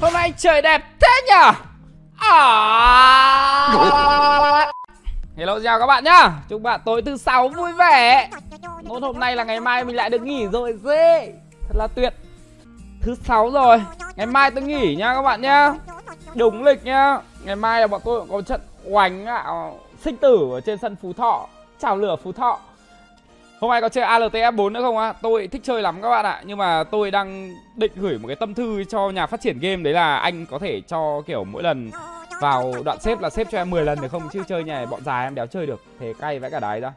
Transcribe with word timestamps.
Hôm 0.00 0.12
nay 0.12 0.32
trời 0.38 0.62
đẹp 0.62 0.82
thế 1.00 1.08
nhở 1.28 1.52
à... 2.18 3.76
Hello 5.36 5.58
chào 5.64 5.78
các 5.78 5.86
bạn 5.86 6.04
nhá. 6.04 6.32
Chúc 6.48 6.62
bạn 6.62 6.80
tối 6.84 7.02
thứ 7.02 7.16
sáu 7.16 7.48
vui 7.48 7.72
vẻ. 7.72 8.30
Nốt 8.82 9.02
hôm 9.02 9.20
nay 9.20 9.36
là 9.36 9.44
ngày 9.44 9.60
mai 9.60 9.84
mình 9.84 9.96
lại 9.96 10.10
được 10.10 10.22
nghỉ 10.22 10.46
rồi 10.46 10.74
dê. 10.84 11.32
Thật 11.68 11.74
là 11.74 11.86
tuyệt. 11.86 12.14
Thứ 13.02 13.14
sáu 13.24 13.50
rồi. 13.50 13.82
Ngày 14.16 14.26
mai 14.26 14.50
tôi 14.50 14.62
nghỉ 14.62 14.96
nha 14.96 15.14
các 15.14 15.22
bạn 15.22 15.40
nhá. 15.40 15.74
Đúng 16.34 16.64
lịch 16.64 16.84
nhá. 16.84 17.18
Ngày 17.44 17.56
mai 17.56 17.80
là 17.80 17.86
bọn 17.86 18.00
tôi 18.04 18.26
có 18.30 18.42
trận 18.42 18.60
oánh 18.84 19.26
à, 19.26 19.44
Sinh 20.04 20.16
tử 20.16 20.48
ở 20.52 20.60
trên 20.60 20.78
sân 20.78 20.96
Phú 21.02 21.12
Thọ. 21.12 21.46
Chào 21.80 21.96
lửa 21.96 22.16
Phú 22.24 22.32
Thọ. 22.32 22.58
Hôm 23.60 23.70
nay 23.70 23.80
có 23.80 23.88
chơi 23.88 24.04
ALTF 24.04 24.56
4 24.56 24.72
nữa 24.72 24.82
không 24.82 24.98
á? 24.98 25.12
Tôi 25.22 25.48
thích 25.48 25.62
chơi 25.64 25.82
lắm 25.82 26.02
các 26.02 26.10
bạn 26.10 26.24
ạ. 26.24 26.42
Nhưng 26.46 26.58
mà 26.58 26.84
tôi 26.84 27.10
đang 27.10 27.54
định 27.76 27.92
gửi 27.96 28.18
một 28.18 28.26
cái 28.26 28.36
tâm 28.36 28.54
thư 28.54 28.84
cho 28.84 29.10
nhà 29.10 29.26
phát 29.26 29.40
triển 29.40 29.58
game. 29.58 29.82
Đấy 29.82 29.92
là 29.92 30.16
anh 30.16 30.46
có 30.46 30.58
thể 30.58 30.80
cho 30.80 31.22
kiểu 31.26 31.44
mỗi 31.44 31.62
lần 31.62 31.90
vào 32.40 32.74
đoạn 32.84 33.00
xếp 33.00 33.20
là 33.20 33.30
xếp 33.30 33.46
cho 33.50 33.58
em 33.58 33.70
10 33.70 33.84
lần 33.84 34.00
được 34.00 34.08
không? 34.12 34.28
Chứ 34.32 34.42
chơi 34.48 34.64
nhà 34.64 34.86
bọn 34.86 35.04
già 35.04 35.22
em 35.22 35.34
đéo 35.34 35.46
chơi 35.46 35.66
được. 35.66 35.82
Thế 36.00 36.14
cay 36.18 36.38
vãi 36.38 36.50
cả 36.50 36.60
đái 36.60 36.80
ra. 36.80 36.92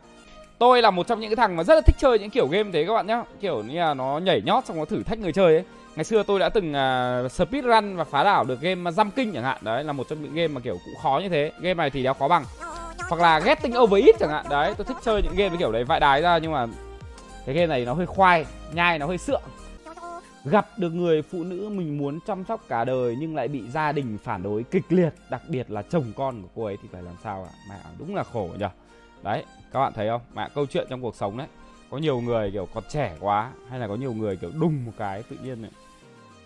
Tôi 0.57 0.81
là 0.81 0.91
một 0.91 1.07
trong 1.07 1.19
những 1.19 1.29
cái 1.29 1.35
thằng 1.35 1.55
mà 1.55 1.63
rất 1.63 1.75
là 1.75 1.81
thích 1.81 1.95
chơi 1.99 2.19
những 2.19 2.29
kiểu 2.29 2.47
game 2.47 2.69
thế 2.73 2.85
các 2.87 2.93
bạn 2.93 3.07
nhá. 3.07 3.23
Kiểu 3.41 3.63
như 3.63 3.79
là 3.79 3.93
nó 3.93 4.17
nhảy 4.17 4.41
nhót 4.45 4.65
xong 4.65 4.77
nó 4.77 4.85
thử 4.85 5.03
thách 5.03 5.19
người 5.19 5.33
chơi 5.33 5.53
ấy. 5.53 5.63
Ngày 5.95 6.03
xưa 6.03 6.23
tôi 6.23 6.39
đã 6.39 6.49
từng 6.49 6.69
uh, 6.69 7.31
speedrun 7.31 7.95
và 7.95 8.03
phá 8.03 8.23
đảo 8.23 8.43
được 8.43 8.61
game 8.61 8.91
Jump 8.91 9.09
King 9.15 9.33
chẳng 9.33 9.43
hạn. 9.43 9.57
Đấy 9.61 9.83
là 9.83 9.93
một 9.93 10.07
trong 10.09 10.23
những 10.23 10.35
game 10.35 10.47
mà 10.47 10.61
kiểu 10.61 10.77
cũng 10.85 10.95
khó 11.03 11.19
như 11.23 11.29
thế. 11.29 11.51
Game 11.59 11.73
này 11.73 11.89
thì 11.89 12.03
đéo 12.03 12.13
khó 12.13 12.27
bằng 12.27 12.43
hoặc 13.09 13.21
là 13.21 13.39
Getting 13.39 13.77
Over 13.77 14.05
It 14.05 14.15
chẳng 14.19 14.29
hạn. 14.29 14.45
Đấy, 14.49 14.73
tôi 14.77 14.85
thích 14.85 14.97
chơi 15.03 15.21
những 15.21 15.35
game 15.35 15.57
kiểu 15.57 15.71
đấy, 15.71 15.83
vãi 15.83 15.99
đái 15.99 16.21
ra, 16.21 16.37
nhưng 16.37 16.51
mà 16.51 16.67
cái 17.45 17.55
game 17.55 17.67
này 17.67 17.85
nó 17.85 17.93
hơi 17.93 18.05
khoai, 18.05 18.45
nhai, 18.73 18.99
nó 18.99 19.05
hơi 19.05 19.17
sượng. 19.17 19.41
Gặp 20.45 20.67
được 20.77 20.89
người 20.89 21.21
phụ 21.21 21.43
nữ 21.43 21.69
mình 21.69 21.97
muốn 21.97 22.19
chăm 22.27 22.45
sóc 22.45 22.61
cả 22.69 22.85
đời 22.85 23.15
nhưng 23.19 23.35
lại 23.35 23.47
bị 23.47 23.69
gia 23.69 23.91
đình 23.91 24.17
phản 24.23 24.43
đối 24.43 24.63
kịch 24.63 24.85
liệt, 24.89 25.09
đặc 25.29 25.41
biệt 25.47 25.71
là 25.71 25.81
chồng 25.81 26.11
con 26.15 26.41
của 26.41 26.47
cô 26.55 26.63
ấy 26.63 26.77
thì 26.81 26.89
phải 26.91 27.03
làm 27.03 27.15
sao 27.23 27.47
ạ? 27.49 27.53
Mẹ, 27.69 27.75
đúng 27.97 28.15
là 28.15 28.23
khổ 28.23 28.49
nhỉ 28.59 28.65
đấy, 29.23 29.43
các 29.73 29.79
bạn 29.79 29.93
thấy 29.93 30.07
không? 30.07 30.21
Mẹ, 30.35 30.49
câu 30.55 30.65
chuyện 30.65 30.87
trong 30.89 31.01
cuộc 31.01 31.15
sống 31.15 31.37
đấy. 31.37 31.47
Có 31.91 31.97
nhiều 31.97 32.21
người 32.21 32.51
kiểu 32.51 32.67
còn 32.73 32.83
trẻ 32.89 33.15
quá, 33.19 33.51
hay 33.69 33.79
là 33.79 33.87
có 33.87 33.95
nhiều 33.95 34.13
người 34.13 34.35
kiểu 34.35 34.51
đùng 34.59 34.85
một 34.85 34.91
cái 34.97 35.23
tự 35.23 35.35
nhiên 35.43 35.61
này 35.61 35.71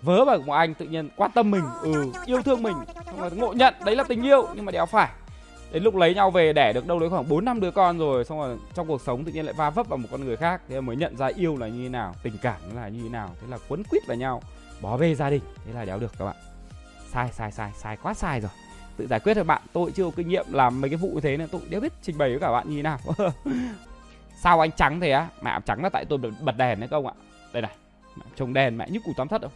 vớ 0.02 0.25
vào 0.25 0.38
một 0.45 0.53
anh 0.53 0.73
tự 0.73 0.86
nhiên 0.86 1.09
quan 1.16 1.31
tâm 1.31 1.52
mình 1.52 1.64
ừ 1.81 2.05
yêu 2.25 2.42
thương 2.42 2.64
mình, 2.64 2.75
xong 3.05 3.20
rồi 3.20 3.31
ngộ 3.31 3.53
nhận, 3.53 3.73
đấy 3.86 3.95
là 3.95 4.03
tình 4.03 4.23
yêu, 4.23 4.48
nhưng 4.55 4.66
mà 4.66 4.72
đéo 4.72 4.86
phải 4.86 5.09
đến 5.73 5.83
lúc 5.83 5.95
lấy 5.95 6.13
nhau 6.13 6.31
về 6.31 6.53
đẻ 6.53 6.73
được 6.73 6.88
đâu 6.88 6.99
đấy 6.99 7.09
khoảng 7.09 7.29
4 7.29 7.45
năm 7.45 7.59
đứa 7.59 7.71
con 7.71 7.97
rồi 7.97 8.25
xong 8.25 8.39
rồi 8.39 8.57
trong 8.73 8.88
cuộc 8.88 9.02
sống 9.02 9.23
tự 9.23 9.31
nhiên 9.31 9.45
lại 9.45 9.53
va 9.53 9.69
vấp 9.69 9.88
vào 9.88 9.97
một 9.97 10.07
con 10.11 10.25
người 10.25 10.38
khác. 10.38 10.61
Thế 10.69 10.81
mới 10.81 10.95
nhận 10.95 11.17
ra 11.17 11.30
yêu 11.35 11.57
là 11.57 11.67
như 11.67 11.83
thế 11.83 11.89
nào 11.89 12.15
tình 12.23 12.38
cảm 12.41 12.75
là 12.75 12.88
như 12.88 12.99
thế 13.03 13.09
nào. 13.09 13.30
Thế 13.41 13.47
là 13.49 13.57
quấn 13.69 13.83
quýt 13.83 14.07
vào 14.07 14.17
nhau 14.17 14.41
bỏ 14.81 14.97
về 14.97 15.15
gia 15.15 15.30
đình. 15.30 15.41
Thế 15.65 15.73
là 15.73 15.85
đéo 15.85 15.99
được 15.99 16.11
các 16.19 16.25
bạn. 16.25 16.35
Sai 17.11 17.30
sai 17.31 17.52
sai 17.52 17.71
sai 17.75 17.97
quá 18.03 18.13
sai 18.13 18.41
rồi. 18.41 18.52
Tự 18.97 19.07
giải 19.07 19.19
quyết 19.19 19.33
thôi 19.33 19.43
bạn 19.43 19.61
tôi 19.73 19.91
chưa 19.91 20.03
có 20.03 20.11
kinh 20.15 20.27
nghiệm 20.27 20.45
làm 20.52 20.81
mấy 20.81 20.89
cái 20.89 20.97
vụ 20.97 21.09
như 21.13 21.21
thế 21.21 21.38
nên 21.38 21.47
tôi 21.47 21.61
đéo 21.69 21.81
biết 21.81 21.93
trình 22.02 22.17
bày 22.17 22.30
với 22.30 22.39
cả 22.39 22.52
bạn 22.52 22.69
như 22.69 22.75
thế 22.75 22.81
nào. 22.81 22.99
Sao 24.41 24.59
anh 24.59 24.71
trắng 24.71 24.99
thế 24.99 25.11
á? 25.11 25.27
Mẹ 25.41 25.59
trắng 25.65 25.83
là 25.83 25.89
tại 25.89 26.05
tôi 26.05 26.19
bật 26.41 26.58
đèn 26.58 26.80
đấy 26.80 26.87
không 26.87 27.08
ạ. 27.08 27.13
Đây 27.53 27.61
này 27.61 27.71
trồng 28.35 28.53
đèn 28.53 28.77
mẹ 28.77 28.89
nhức 28.89 29.03
củ 29.05 29.11
tóm 29.17 29.27
thất 29.27 29.41
không 29.41 29.52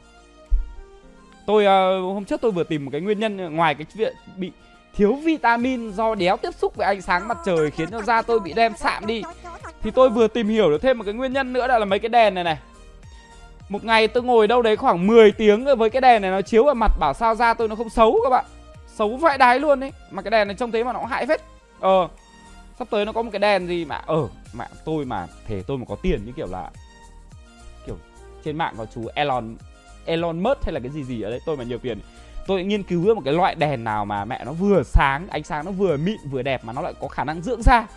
tôi 1.48 1.64
uh, 1.64 2.14
hôm 2.14 2.26
trước 2.26 2.42
tôi 2.42 2.52
vừa 2.52 2.64
tìm 2.64 2.86
một 2.86 2.92
cái 2.92 3.02
nguyên 3.02 3.20
nhân 3.20 3.56
ngoài 3.56 3.76
cái 3.76 3.86
chuyện 3.94 4.16
bị 4.38 4.52
thiếu 4.98 5.14
vitamin 5.14 5.92
do 5.92 6.16
đéo 6.16 6.38
tiếp 6.38 6.54
xúc 6.58 6.76
với 6.76 6.88
ánh 6.88 7.02
sáng 7.02 7.28
mặt 7.28 7.38
trời 7.46 7.72
khiến 7.72 7.90
cho 7.92 8.02
da 8.02 8.22
tôi 8.22 8.40
bị 8.40 8.54
đen 8.54 8.74
sạm 8.78 9.06
đi. 9.06 9.22
Thì 9.82 9.92
tôi 9.92 10.10
vừa 10.10 10.28
tìm 10.28 10.48
hiểu 10.48 10.70
được 10.70 10.82
thêm 10.82 10.98
một 10.98 11.04
cái 11.04 11.14
nguyên 11.14 11.34
nhân 11.34 11.54
nữa 11.54 11.68
là, 11.68 11.80
là 11.80 11.86
mấy 11.86 12.00
cái 12.00 12.10
đèn 12.10 12.34
này 12.34 12.44
này. 12.44 12.58
Một 13.70 13.84
ngày 13.84 14.08
tôi 14.08 14.24
ngồi 14.24 14.48
đâu 14.48 14.62
đấy 14.62 14.76
khoảng 14.76 15.08
10 15.08 15.32
tiếng 15.32 15.66
với 15.78 15.90
cái 15.90 16.02
đèn 16.02 16.22
này 16.22 16.32
nó 16.32 16.42
chiếu 16.42 16.64
vào 16.64 16.76
mặt 16.76 16.92
bảo 17.00 17.14
sao 17.14 17.36
da 17.36 17.54
tôi 17.54 17.68
nó 17.68 17.76
không 17.76 17.90
xấu 17.90 18.20
các 18.24 18.30
bạn. 18.30 18.46
Xấu 18.88 19.18
vãi 19.18 19.38
đái 19.38 19.60
luôn 19.60 19.80
đấy 19.80 19.92
mà 20.12 20.22
cái 20.22 20.32
đèn 20.32 20.48
này 20.48 20.56
trông 20.56 20.72
thế 20.72 20.84
mà 20.84 20.94
nó 20.94 21.00
cũng 21.00 21.10
hại 21.10 21.26
phết. 21.26 21.42
Ờ 21.80 22.08
sắp 22.80 22.88
tới 22.92 23.06
nó 23.06 23.12
có 23.12 23.22
một 23.22 23.30
cái 23.32 23.40
đèn 23.40 23.68
gì 23.68 23.86
mà 23.86 24.02
ờ 24.06 24.28
mà 24.54 24.68
tôi 24.86 25.06
mà 25.06 25.28
thể 25.48 25.64
tôi 25.68 25.78
mà 25.78 25.86
có 25.90 25.96
tiền 26.02 26.26
như 26.26 26.32
kiểu 26.32 26.48
là 26.52 26.70
kiểu 27.86 27.98
trên 28.44 28.58
mạng 28.58 28.74
có 28.78 28.86
chú 28.96 29.08
Elon 29.16 29.56
Elon 30.06 30.44
Musk 30.44 30.64
hay 30.64 30.74
là 30.74 30.80
cái 30.80 30.92
gì 30.92 31.04
gì 31.04 31.22
ở 31.22 31.30
đấy 31.30 31.40
tôi 31.46 31.58
mà 31.58 31.64
nhiều 31.64 31.78
tiền 31.78 32.00
tôi 32.48 32.64
nghiên 32.64 32.84
cứu 32.84 33.16
một 33.16 33.22
cái 33.26 33.34
loại 33.34 33.56
đèn 33.56 33.84
nào 33.84 34.06
mà 34.06 34.26
mẹ 34.26 34.46
nó 34.46 34.52
vừa 34.52 34.84
sáng, 34.84 35.28
ánh 35.30 35.44
sáng 35.44 35.66
nó 35.66 35.72
vừa 35.72 35.98
mịn, 35.98 36.18
vừa 36.32 36.42
đẹp 36.42 36.62
mà 36.66 36.74
nó 36.74 36.82
lại 36.82 36.94
có 37.02 37.08
khả 37.08 37.24
năng 37.24 37.42
dưỡng 37.42 37.62
da. 37.62 37.88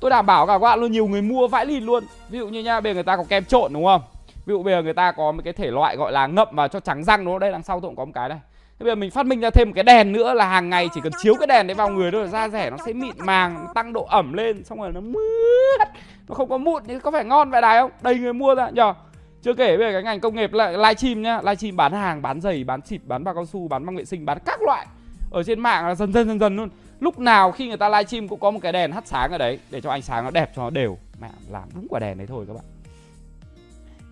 Tôi 0.00 0.10
đảm 0.10 0.26
bảo 0.26 0.46
cả 0.46 0.52
các 0.52 0.58
bạn 0.58 0.80
luôn, 0.80 0.92
nhiều 0.92 1.06
người 1.06 1.22
mua 1.22 1.48
vãi 1.48 1.66
lìn 1.66 1.84
luôn. 1.84 2.04
Ví 2.28 2.38
dụ 2.38 2.48
như 2.48 2.62
nha, 2.62 2.80
bây 2.80 2.92
giờ 2.92 2.94
người 2.94 3.02
ta 3.02 3.16
có 3.16 3.24
kem 3.28 3.44
trộn, 3.44 3.72
đúng 3.72 3.84
không? 3.84 4.02
Ví 4.46 4.52
dụ 4.52 4.62
bây 4.62 4.74
giờ 4.74 4.82
người 4.82 4.94
ta 4.94 5.12
có 5.12 5.32
một 5.32 5.42
cái 5.44 5.52
thể 5.52 5.70
loại 5.70 5.96
gọi 5.96 6.12
là 6.12 6.26
ngậm 6.26 6.48
vào 6.52 6.68
cho 6.68 6.80
trắng 6.80 7.04
răng, 7.04 7.24
đúng 7.24 7.34
không? 7.34 7.40
Đây, 7.40 7.52
đằng 7.52 7.62
sau 7.62 7.80
tôi 7.80 7.88
cũng 7.88 7.96
có 7.96 8.04
một 8.04 8.12
cái 8.14 8.28
đây. 8.28 8.38
Thế 8.78 8.84
bây 8.84 8.90
giờ 8.90 8.94
mình 8.94 9.10
phát 9.10 9.26
minh 9.26 9.40
ra 9.40 9.50
thêm 9.50 9.68
một 9.68 9.72
cái 9.74 9.84
đèn 9.84 10.12
nữa 10.12 10.34
là 10.34 10.46
hàng 10.46 10.70
ngày 10.70 10.88
chỉ 10.94 11.00
cần 11.04 11.12
chiếu 11.22 11.34
cái 11.34 11.46
đèn 11.46 11.66
đấy 11.66 11.74
vào 11.74 11.88
người 11.88 12.10
thôi 12.10 12.22
là 12.22 12.28
da 12.28 12.48
rẻ 12.48 12.70
nó 12.70 12.76
sẽ 12.86 12.92
mịn 12.92 13.14
màng, 13.18 13.66
tăng 13.74 13.92
độ 13.92 14.04
ẩm 14.04 14.32
lên, 14.32 14.64
xong 14.64 14.80
rồi 14.80 14.92
nó 14.92 15.00
mướt. 15.00 15.88
Nó 16.28 16.34
không 16.34 16.48
có 16.48 16.58
mụn 16.58 16.82
thì 16.86 16.98
có 16.98 17.10
phải 17.10 17.24
ngon 17.24 17.50
vậy 17.50 17.62
đài 17.62 17.80
không? 17.80 17.90
Đầy 18.02 18.14
người 18.14 18.32
mua 18.32 18.54
ra, 18.54 18.70
nhờ 18.70 18.94
chưa 19.42 19.54
kể 19.54 19.76
về 19.76 19.92
cái 19.92 20.02
ngành 20.02 20.20
công 20.20 20.34
nghiệp 20.34 20.52
lại 20.52 20.72
livestream 20.72 21.22
nhá 21.22 21.40
livestream 21.42 21.76
bán 21.76 21.92
hàng 21.92 22.22
bán 22.22 22.40
giày 22.40 22.64
bán 22.64 22.80
xịt 22.86 23.00
bán 23.04 23.24
bao 23.24 23.34
cao 23.34 23.46
su 23.46 23.68
bán 23.68 23.86
băng 23.86 23.96
vệ 23.96 24.04
sinh 24.04 24.26
bán 24.26 24.38
các 24.44 24.62
loại 24.62 24.86
ở 25.30 25.42
trên 25.42 25.60
mạng 25.60 25.86
là 25.86 25.94
dần 25.94 26.12
dần 26.12 26.28
dần 26.28 26.38
dần 26.38 26.56
luôn. 26.56 26.68
Lúc 27.00 27.18
nào 27.18 27.52
khi 27.52 27.68
người 27.68 27.76
ta 27.76 27.88
livestream 27.88 28.28
cũng 28.28 28.40
có 28.40 28.50
một 28.50 28.58
cái 28.62 28.72
đèn 28.72 28.92
hắt 28.92 29.06
sáng 29.06 29.32
ở 29.32 29.38
đấy 29.38 29.58
để 29.70 29.80
cho 29.80 29.90
ánh 29.90 30.02
sáng 30.02 30.24
nó 30.24 30.30
đẹp 30.30 30.52
cho 30.56 30.62
nó 30.62 30.70
đều. 30.70 30.98
Mẹ 31.20 31.28
làm 31.50 31.68
đúng 31.74 31.86
quả 31.90 32.00
đèn 32.00 32.18
đấy 32.18 32.26
thôi 32.26 32.44
các 32.48 32.54
bạn. 32.54 32.64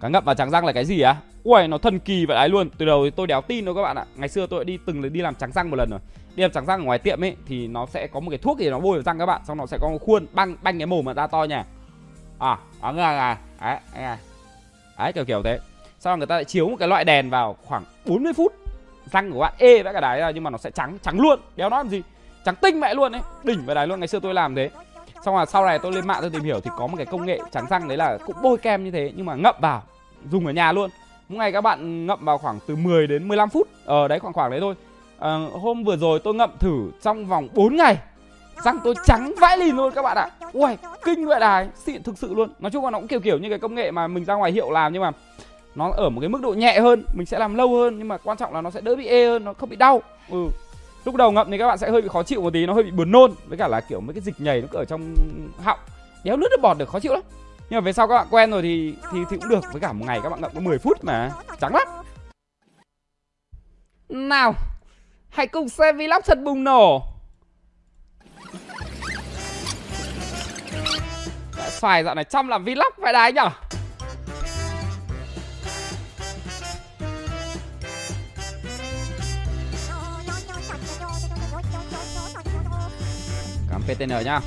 Cá 0.01 0.09
ngậm 0.09 0.25
và 0.25 0.35
trắng 0.35 0.51
răng 0.51 0.65
là 0.65 0.73
cái 0.73 0.85
gì 0.85 1.01
á? 1.01 1.17
Ui 1.45 1.69
nó 1.69 1.79
thần 1.79 1.99
kỳ 1.99 2.27
vậy 2.27 2.37
đấy 2.37 2.49
luôn. 2.49 2.71
Từ 2.79 2.87
đầu 2.87 3.05
thì 3.05 3.11
tôi 3.11 3.27
đéo 3.27 3.41
tin 3.41 3.65
đâu 3.65 3.75
các 3.75 3.83
bạn 3.83 3.97
ạ. 3.97 4.05
Ngày 4.17 4.29
xưa 4.29 4.47
tôi 4.47 4.65
đi 4.65 4.79
từng 4.87 5.13
đi 5.13 5.21
làm 5.21 5.35
trắng 5.35 5.53
răng 5.53 5.71
một 5.71 5.77
lần 5.77 5.91
rồi. 5.91 6.01
Đi 6.37 6.43
làm 6.43 6.51
trắng 6.51 6.67
răng 6.67 6.81
ở 6.81 6.85
ngoài 6.85 6.99
tiệm 6.99 7.25
ấy 7.25 7.37
thì 7.47 7.69
nó 7.69 7.87
sẽ 7.87 8.07
có 8.07 8.21
một 8.21 8.31
cái 8.31 8.39
thuốc 8.39 8.59
gì 8.59 8.71
nó 8.71 8.81
bôi 8.81 8.97
vào 8.97 9.03
răng 9.03 9.19
các 9.19 9.27
bạn 9.27 9.41
xong 9.47 9.59
nó 9.59 9.67
sẽ 9.67 9.79
có 9.81 9.89
một 9.89 9.99
khuôn 9.99 10.27
băng 10.33 10.57
banh 10.63 10.79
cái 10.79 10.87
mồm 10.87 11.05
mà 11.05 11.15
ra 11.15 11.27
to 11.27 11.45
nhỉ 11.45 11.55
à 12.39 12.59
à 12.81 12.93
à, 12.97 13.39
à 13.59 13.81
đấy 13.95 14.05
à 14.05 14.19
đấy 15.05 15.13
kiểu 15.13 15.25
kiểu 15.25 15.43
thế. 15.43 15.59
Sau 15.99 16.13
đó 16.13 16.17
người 16.17 16.27
ta 16.27 16.35
lại 16.35 16.45
chiếu 16.45 16.69
một 16.69 16.77
cái 16.79 16.89
loại 16.89 17.05
đèn 17.05 17.31
vào 17.31 17.57
khoảng 17.65 17.85
40 18.07 18.33
phút. 18.33 18.53
Răng 19.13 19.33
của 19.33 19.41
bạn 19.41 19.53
ê 19.59 19.83
vãi 19.83 19.95
cả 19.95 20.01
đáy 20.01 20.21
ra 20.21 20.31
nhưng 20.31 20.45
mà 20.45 20.51
nó 20.51 20.59
sẽ 20.59 20.71
trắng 20.71 20.99
trắng 21.03 21.21
luôn. 21.21 21.41
Đéo 21.57 21.71
nói 21.71 21.79
làm 21.79 21.89
gì? 21.89 22.03
Trắng 22.45 22.55
tinh 22.61 22.81
mẹ 22.81 22.95
luôn 22.95 23.13
ấy. 23.13 23.23
Đỉnh 23.45 23.67
vậy 23.67 23.75
đáy 23.75 23.87
luôn 23.87 24.01
ngày 24.01 24.09
xưa 24.09 24.21
tôi 24.21 24.35
làm 24.35 24.55
thế. 24.55 24.71
Xong 25.25 25.35
rồi 25.35 25.47
sau 25.47 25.67
này 25.67 25.79
tôi 25.79 25.93
lên 25.93 26.07
mạng 26.07 26.19
tôi 26.21 26.31
tìm 26.31 26.43
hiểu 26.43 26.61
thì 26.61 26.71
có 26.77 26.87
một 26.87 26.97
cái 26.97 27.07
công 27.07 27.27
nghệ 27.27 27.41
trắng 27.53 27.67
răng 27.71 27.89
đấy 27.89 27.97
là 27.97 28.19
cũng 28.27 28.37
bôi 28.43 28.59
kem 28.59 28.85
như 28.85 28.91
thế 28.91 29.13
nhưng 29.17 29.27
mà 29.27 29.35
ngậm 29.35 29.55
vào 29.61 29.83
dùng 30.31 30.47
ở 30.47 30.53
nhà 30.53 30.73
luôn. 30.73 30.91
Mỗi 31.29 31.39
ngày 31.39 31.53
các 31.53 31.61
bạn 31.61 32.07
ngậm 32.07 32.25
vào 32.25 32.39
khoảng 32.39 32.59
từ 32.67 32.77
10 32.77 33.07
đến 33.07 33.29
15 33.29 33.49
phút. 33.49 33.69
Ờ 33.85 34.09
đấy 34.09 34.19
khoảng 34.19 34.35
khoảng 34.35 34.51
đấy 34.51 34.61
thôi. 34.61 34.75
À, 35.19 35.39
hôm 35.53 35.85
vừa 35.85 35.97
rồi 35.97 36.19
tôi 36.25 36.35
ngậm 36.35 36.51
thử 36.59 36.91
trong 37.03 37.27
vòng 37.27 37.49
4 37.55 37.77
ngày 37.77 37.99
răng 38.65 38.79
tôi 38.85 38.95
trắng 39.05 39.35
vãi 39.41 39.59
lìn 39.59 39.77
luôn 39.77 39.93
các 39.95 40.03
bạn 40.03 40.17
ạ. 40.17 40.31
Ui 40.53 40.77
kinh 41.05 41.27
vậy 41.27 41.41
đài, 41.41 41.69
xịn 41.75 42.03
thực 42.03 42.19
sự 42.19 42.35
luôn. 42.35 42.53
Nói 42.59 42.71
chung 42.71 42.85
là 42.85 42.91
nó 42.91 42.99
cũng 42.99 43.09
kiểu 43.09 43.21
kiểu 43.21 43.39
như 43.39 43.49
cái 43.49 43.59
công 43.59 43.75
nghệ 43.75 43.91
mà 43.91 44.07
mình 44.09 44.25
ra 44.25 44.35
ngoài 44.35 44.53
hiệu 44.53 44.71
làm 44.71 44.93
nhưng 44.93 45.03
mà 45.03 45.11
nó 45.75 45.91
ở 45.97 46.11
một 46.11 46.21
cái 46.21 46.29
mức 46.29 46.43
độ 46.43 46.53
nhẹ 46.53 46.81
hơn, 46.81 47.05
mình 47.15 47.27
sẽ 47.27 47.39
làm 47.39 47.55
lâu 47.55 47.77
hơn 47.77 47.99
nhưng 47.99 48.09
mà 48.09 48.19
quan 48.19 48.37
trọng 48.37 48.55
là 48.55 48.61
nó 48.61 48.71
sẽ 48.71 48.81
đỡ 48.81 48.97
bị 48.97 49.07
ê 49.07 49.27
hơn, 49.27 49.45
nó 49.45 49.53
không 49.53 49.69
bị 49.69 49.77
đau. 49.77 50.03
Ừ. 50.31 50.49
Lúc 51.05 51.15
đầu 51.15 51.31
ngậm 51.31 51.51
thì 51.51 51.59
các 51.59 51.67
bạn 51.67 51.79
sẽ 51.79 51.91
hơi 51.91 52.03
bị 52.03 52.09
khó 52.09 52.23
chịu 52.23 52.43
một 52.43 52.53
tí, 52.53 52.67
nó 52.67 52.73
hơi 52.73 52.83
bị 52.83 52.91
buồn 52.91 53.11
nôn, 53.11 53.33
với 53.47 53.59
cả 53.59 53.69
là 53.69 53.81
kiểu 53.81 54.01
mấy 54.01 54.15
cái 54.15 54.21
dịch 54.21 54.35
nhầy 54.39 54.61
nó 54.61 54.69
cứ 54.71 54.79
ở 54.79 54.85
trong 54.85 55.15
họng. 55.63 55.79
Đéo 56.25 56.37
nước 56.37 56.49
được 56.51 56.61
bọt 56.63 56.79
được, 56.79 56.89
khó 56.89 57.01
chịu 57.01 57.13
lắm. 57.13 57.23
Nhưng 57.71 57.77
mà 57.77 57.81
về 57.81 57.93
sau 57.93 58.09
các 58.09 58.15
bạn 58.15 58.27
quen 58.31 58.51
rồi 58.51 58.63
thì 58.63 58.95
thì 59.13 59.19
thì 59.31 59.37
cũng 59.37 59.49
được, 59.49 59.65
với 59.73 59.81
cả 59.81 59.93
một 59.93 60.05
ngày 60.07 60.21
các 60.23 60.29
bạn 60.29 60.41
ngậm 60.41 60.51
có 60.55 60.61
10 60.61 60.79
phút 60.79 61.05
mà. 61.05 61.31
Trắng 61.61 61.75
lắm. 61.75 61.89
Nào, 64.09 64.55
hãy 65.29 65.47
cùng 65.47 65.69
xem 65.69 65.97
vlog 65.97 66.21
thật 66.25 66.39
bùng 66.45 66.65
nổ. 66.65 67.03
Xoài 71.81 72.05
dạo 72.05 72.15
này 72.15 72.25
chăm 72.25 72.49
làm 72.49 72.65
vlog 72.65 72.93
vậy 72.97 73.13
đấy 73.13 73.33
nhở? 73.33 73.51
Cắm 83.71 83.83
PTN 83.83 84.25
nhá. 84.25 84.41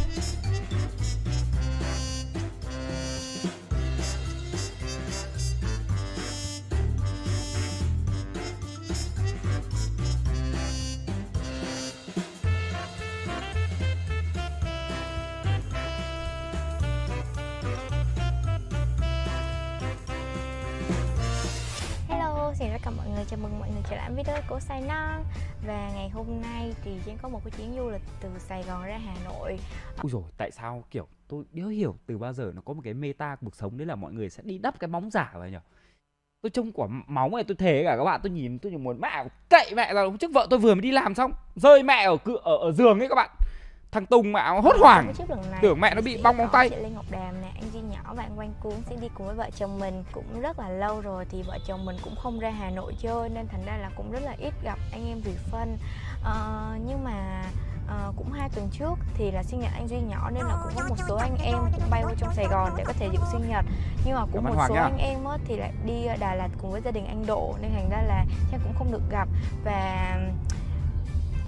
Và 25.68 25.91
ngày 25.94 26.09
hôm 26.09 26.41
nay 26.41 26.74
thì 26.83 26.91
Trang 27.06 27.18
có 27.21 27.30
một 27.30 27.39
cái 27.45 27.51
chuyến 27.57 27.75
du 27.75 27.89
lịch 27.89 28.01
từ 28.21 28.30
Sài 28.39 28.63
Gòn 28.63 28.85
ra 28.85 28.97
Hà 28.97 29.13
Nội. 29.25 29.59
Ui 30.01 30.12
rồi 30.12 30.24
tại 30.38 30.51
sao 30.51 30.83
kiểu 30.91 31.07
tôi 31.27 31.44
đéo 31.51 31.68
hiểu 31.68 31.95
từ 32.06 32.18
bao 32.18 32.33
giờ 32.33 32.51
nó 32.56 32.62
có 32.62 32.74
một 32.74 32.81
cái 32.83 32.94
meta 32.94 33.35
cuộc 33.35 33.56
sống 33.56 33.77
đấy 33.77 33.88
là 33.88 33.95
mọi 33.95 34.13
người 34.13 34.30
sẽ 34.30 34.44
đi 34.45 34.57
đắp 34.57 34.80
cái 34.80 34.88
móng 34.88 35.09
giả 35.09 35.31
vào 35.33 35.50
nhỉ? 35.50 35.57
Tôi 36.41 36.50
trông 36.50 36.71
quả 36.71 36.88
máu 37.07 37.30
này 37.30 37.44
tôi 37.44 37.56
thề 37.56 37.83
cả 37.83 37.97
các 37.97 38.03
bạn 38.03 38.19
tôi 38.24 38.31
nhìn 38.31 38.59
tôi 38.59 38.71
chỉ 38.71 38.77
muốn 38.77 39.01
mẹ 39.01 39.25
cậy 39.50 39.71
mẹ 39.75 39.94
ra 39.94 40.03
hôm 40.03 40.18
trước 40.18 40.31
vợ 40.33 40.47
tôi 40.50 40.59
vừa 40.59 40.75
mới 40.75 40.81
đi 40.81 40.91
làm 40.91 41.15
xong 41.15 41.31
rơi 41.56 41.83
mẹ 41.83 42.03
ở 42.03 42.18
cửa 42.18 42.38
ở, 42.44 42.57
ở 42.57 42.71
giường 42.71 43.00
ấy 43.00 43.09
các 43.09 43.15
bạn 43.15 43.29
thằng 43.94 44.06
Tùng 44.06 44.31
mẹ 44.31 44.60
hốt 44.63 44.75
hoảng. 44.80 45.13
Tưởng 45.62 45.81
mẹ 45.81 45.95
nó 45.95 46.01
bị 46.01 46.22
bong 46.24 46.38
bóng 46.38 46.50
tay. 46.51 46.69
chị 46.69 46.75
Lê 46.75 46.90
Ngọc 46.90 47.06
Đàm 47.12 47.42
nè 47.42 47.48
anh 47.56 47.72
Duy 47.74 47.80
nhỏ 47.80 48.13
và 48.16 48.24
anh 48.24 48.36
Quang 48.36 48.54
Cuốn 48.63 48.74
sẽ 48.90 48.95
đi 48.95 49.07
cùng 49.13 49.28
với 49.28 49.36
vợ 49.36 49.50
chồng 49.56 49.80
mình 49.80 50.04
cũng 50.12 50.42
rất 50.42 50.60
là 50.60 50.69
lâu 50.69 51.01
rồi 51.01 51.25
thì 51.30 51.42
vợ 51.42 51.57
chồng 51.68 51.86
mình 51.86 51.95
cũng 52.04 52.16
không 52.16 52.40
ra 52.40 52.50
Hà 52.50 52.69
Nội 52.69 52.94
chơi 53.00 53.30
nên 53.30 53.48
thành 53.48 53.66
ra 53.66 53.78
là 53.78 53.90
cũng 53.98 54.12
rất 54.12 54.24
là 54.24 54.36
ít 54.40 54.54
gặp 54.63 54.80
anh 54.92 55.07
em 55.07 55.22
Thủy 55.22 55.34
Phân. 55.51 55.78
Ờ, 56.24 56.66
nhưng 56.88 57.04
mà 57.04 57.44
ờ, 57.88 58.12
cũng 58.18 58.31
hai 58.31 58.50
tuần 58.56 58.69
trước 58.72 58.94
thì 59.13 59.31
là 59.31 59.44
sinh 59.44 59.60
nhật 59.60 59.72
anh 59.74 59.88
Duy 59.88 59.98
nhỏ 60.10 60.30
nên 60.34 60.44
là 60.44 60.57
cũng 60.63 60.74
có 60.75 60.86
một 60.89 60.96
số 61.07 61.16
anh 61.16 61.36
em 61.44 61.57
cũng 61.74 61.89
bay 61.89 62.04
vô 62.04 62.12
trong 62.18 62.34
Sài 62.34 62.46
Gòn 62.46 62.69
để 62.78 62.84
có 62.88 62.94
thể 62.94 63.10
dự 63.13 63.19
sinh 63.31 63.50
nhật. 63.50 63.66
Nhưng 64.06 64.16
mà 64.16 64.25
cũng 64.34 64.44
một 64.44 64.66
số 64.68 64.75
anh 64.75 64.98
em 64.98 65.19
thì 65.46 65.56
lại 65.56 65.72
đi 65.86 66.07
Đà 66.19 66.36
Lạt 66.36 66.50
cùng 66.62 66.72
với 66.72 66.81
gia 66.81 66.92
đình 66.92 67.06
anh 67.06 67.25
Độ 67.28 67.56
nên 67.62 67.72
thành 67.72 67.89
ra 67.89 68.01
là 68.01 68.25
Trang 68.51 68.60
cũng 68.63 68.74
không 68.78 68.92
được 68.92 69.01
gặp. 69.12 69.28
Và 69.63 70.18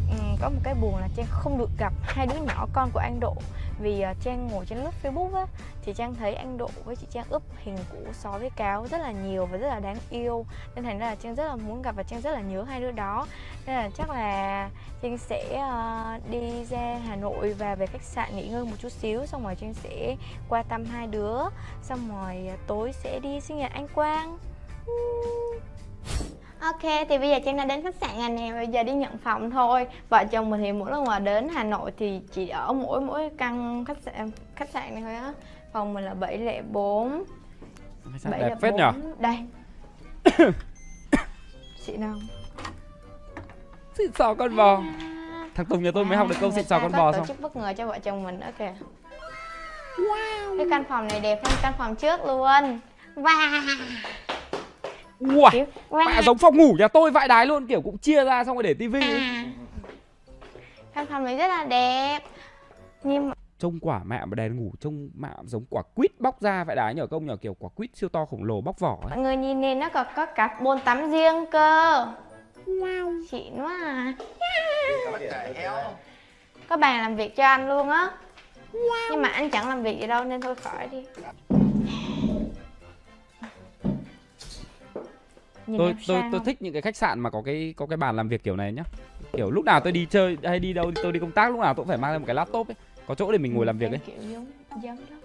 Ừ, 0.09 0.17
có 0.41 0.49
một 0.49 0.59
cái 0.63 0.73
buồn 0.73 0.95
là 0.95 1.07
Trang 1.15 1.25
không 1.29 1.57
được 1.57 1.69
gặp 1.77 1.93
hai 2.01 2.27
đứa 2.27 2.39
nhỏ 2.39 2.67
con 2.73 2.89
của 2.93 2.99
anh 2.99 3.19
Độ. 3.19 3.35
Vì 3.79 4.03
uh, 4.11 4.17
Trang 4.21 4.47
ngồi 4.47 4.65
trên 4.65 4.77
lớp 4.79 4.91
Facebook 5.03 5.35
á 5.35 5.45
thì 5.81 5.93
Trang 5.93 6.15
thấy 6.15 6.35
anh 6.35 6.57
Độ 6.57 6.69
với 6.85 6.95
chị 6.95 7.07
Trang 7.09 7.25
úp 7.29 7.43
hình 7.57 7.77
của 7.91 8.13
sói 8.13 8.39
với 8.39 8.49
cáo 8.49 8.87
rất 8.87 9.01
là 9.01 9.11
nhiều 9.11 9.45
và 9.45 9.57
rất 9.57 9.67
là 9.67 9.79
đáng 9.79 9.97
yêu. 10.09 10.45
Nên 10.75 10.83
thành 10.83 10.99
ra 10.99 11.05
là 11.05 11.15
Trang 11.15 11.35
rất 11.35 11.47
là 11.47 11.55
muốn 11.55 11.81
gặp 11.81 11.95
và 11.95 12.03
Trang 12.03 12.21
rất 12.21 12.31
là 12.31 12.41
nhớ 12.41 12.63
hai 12.63 12.81
đứa 12.81 12.91
đó. 12.91 13.27
Nên 13.65 13.75
là 13.75 13.89
chắc 13.97 14.09
là 14.09 14.69
Trang 15.01 15.17
sẽ 15.17 15.43
uh, 15.53 16.29
đi 16.29 16.65
ra 16.65 16.99
Hà 17.07 17.15
Nội 17.15 17.53
và 17.53 17.75
về 17.75 17.85
khách 17.85 18.03
sạn 18.03 18.35
nghỉ 18.35 18.47
ngơi 18.47 18.65
một 18.65 18.75
chút 18.79 18.91
xíu 18.91 19.25
xong 19.25 19.43
rồi 19.43 19.55
Trang 19.55 19.73
sẽ 19.73 20.15
qua 20.49 20.63
thăm 20.63 20.85
hai 20.85 21.07
đứa. 21.07 21.37
Xong 21.83 22.09
rồi 22.09 22.49
uh, 22.53 22.59
tối 22.67 22.93
sẽ 22.93 23.19
đi 23.19 23.41
sinh 23.41 23.57
nhật 23.57 23.71
anh 23.71 23.87
Quang. 23.87 24.37
Ok, 26.59 27.07
thì 27.09 27.17
bây 27.17 27.29
giờ 27.29 27.39
Trang 27.45 27.57
đã 27.57 27.65
đến 27.65 27.83
khách 27.83 27.95
sạn 27.95 28.09
rồi 28.17 28.29
nè, 28.29 28.53
bây 28.53 28.67
giờ 28.67 28.83
đi 28.83 28.91
nhận 28.91 29.17
phòng 29.17 29.51
thôi. 29.51 29.87
Vợ 30.09 30.23
chồng 30.31 30.49
mình 30.49 30.61
thì 30.61 30.71
mỗi 30.71 30.91
lần 30.91 31.03
mà 31.03 31.19
đến 31.19 31.49
Hà 31.49 31.63
Nội 31.63 31.91
thì 31.97 32.21
chỉ 32.31 32.49
ở 32.49 32.73
mỗi 32.73 33.01
mỗi 33.01 33.29
căn 33.37 33.85
khách 33.85 33.97
sạn 34.05 34.31
khách 34.55 34.69
sạn 34.69 34.93
này 34.93 35.03
thôi 35.03 35.15
á. 35.15 35.33
Phòng 35.73 35.93
mình 35.93 36.03
là 36.03 36.13
704 36.13 37.23
Khách 38.03 38.19
sạn 38.19 38.31
đẹp 38.31 38.55
phết 38.61 38.73
nhở? 38.73 38.91
Đây. 39.19 39.37
Xịn 41.85 42.01
không? 42.01 42.21
xịn 43.97 44.11
sò 44.17 44.33
con 44.33 44.55
bò. 44.55 44.81
Thằng 45.55 45.65
Tùng 45.65 45.83
nhà 45.83 45.91
tôi 45.93 46.05
mới 46.05 46.17
học 46.17 46.27
được 46.29 46.35
câu 46.41 46.51
xịn 46.51 46.65
sò 46.65 46.79
con 46.79 46.91
bò 46.91 47.11
tổ 47.11 47.17
xong. 47.17 47.27
chức 47.27 47.41
bất 47.41 47.55
ngờ 47.55 47.73
cho 47.77 47.85
vợ 47.85 47.99
chồng 47.99 48.23
mình. 48.23 48.39
Nữa 48.39 48.51
kìa 48.59 48.73
Cái 50.57 50.67
căn 50.69 50.83
phòng 50.89 51.07
này 51.07 51.19
đẹp 51.19 51.39
hơn 51.43 51.53
căn 51.61 51.73
phòng 51.77 51.95
trước 51.95 52.25
luôn. 52.25 52.79
Wow 53.15 53.61
Ui, 55.19 55.41
Kiểu, 55.51 55.65
wow. 55.89 56.05
mẹ 56.05 56.21
giống 56.21 56.37
phòng 56.37 56.57
ngủ 56.57 56.75
nhà 56.79 56.87
tôi 56.87 57.11
vãi 57.11 57.27
đái 57.27 57.45
luôn 57.45 57.67
kiểu 57.67 57.81
cũng 57.81 57.97
chia 57.97 58.23
ra 58.23 58.43
xong 58.43 58.55
rồi 58.55 58.63
để 58.63 58.73
tivi 58.73 59.01
ấy. 59.01 59.17
À. 59.19 59.45
Căn 60.93 61.05
phòng 61.05 61.23
này 61.23 61.37
rất 61.37 61.47
là 61.47 61.63
đẹp 61.65 62.19
Nhưng 63.03 63.29
mà 63.29 63.35
trông 63.59 63.79
quả 63.81 64.01
mẹ 64.05 64.25
mà 64.25 64.35
đèn 64.35 64.55
ngủ 64.57 64.71
trông 64.79 65.09
mẹ 65.17 65.29
giống 65.45 65.63
quả 65.69 65.83
quýt 65.95 66.11
bóc 66.19 66.41
ra 66.41 66.63
vậy 66.63 66.75
đái 66.75 66.93
nhờ 66.95 67.07
công 67.07 67.25
nhờ 67.25 67.35
kiểu 67.41 67.55
quả 67.59 67.69
quýt 67.75 67.89
siêu 67.95 68.09
to 68.09 68.25
khổng 68.25 68.43
lồ 68.43 68.61
bóc 68.61 68.79
vỏ 68.79 68.97
ấy. 69.01 69.09
mọi 69.09 69.17
người 69.19 69.35
nhìn 69.35 69.61
nè 69.61 69.75
nó 69.75 69.89
còn 69.89 70.07
có 70.15 70.25
cả 70.25 70.59
bồn 70.63 70.79
tắm 70.85 71.11
riêng 71.11 71.45
cơ 71.51 72.05
Wow 72.67 73.25
Xịn 73.31 73.61
quá 73.61 73.77
à 73.83 74.13
Có 76.69 76.77
bàn 76.77 77.01
làm 77.01 77.15
việc 77.15 77.35
cho 77.35 77.43
anh 77.43 77.69
luôn 77.69 77.89
á 77.89 78.09
Nhưng 79.11 79.21
mà 79.21 79.29
anh 79.29 79.49
chẳng 79.49 79.69
làm 79.69 79.83
việc 79.83 79.99
gì 80.01 80.07
đâu 80.07 80.23
nên 80.23 80.41
thôi 80.41 80.55
khỏi 80.55 80.87
đi 80.91 81.05
Nhìn 85.67 85.77
tôi 85.77 85.95
tôi 86.07 86.21
tôi 86.21 86.31
không? 86.31 86.45
thích 86.45 86.61
những 86.61 86.73
cái 86.73 86.81
khách 86.81 86.95
sạn 86.95 87.19
mà 87.19 87.29
có 87.29 87.41
cái 87.45 87.73
có 87.77 87.85
cái 87.85 87.97
bàn 87.97 88.15
làm 88.15 88.27
việc 88.27 88.43
kiểu 88.43 88.55
này 88.55 88.71
nhá. 88.71 88.83
Kiểu 89.33 89.51
lúc 89.51 89.65
nào 89.65 89.79
tôi 89.79 89.91
đi 89.91 90.05
chơi 90.09 90.37
hay 90.43 90.59
đi 90.59 90.73
đâu 90.73 90.91
tôi 91.03 91.11
đi 91.11 91.19
công 91.19 91.31
tác 91.31 91.51
lúc 91.51 91.59
nào 91.59 91.73
tôi 91.73 91.83
cũng 91.83 91.87
phải 91.87 91.97
mang 91.97 92.11
lên 92.11 92.21
một 92.21 92.25
cái 92.27 92.35
laptop 92.35 92.69
ấy. 92.69 92.75
Có 93.07 93.15
chỗ 93.15 93.31
để 93.31 93.37
mình 93.37 93.53
ngồi 93.53 93.65
làm 93.65 93.77
việc 93.77 93.91
ấy. 93.91 93.99
Kiểu 94.05 94.15
giống, 94.31 94.45
giống 94.81 94.97
đó. 95.09 95.15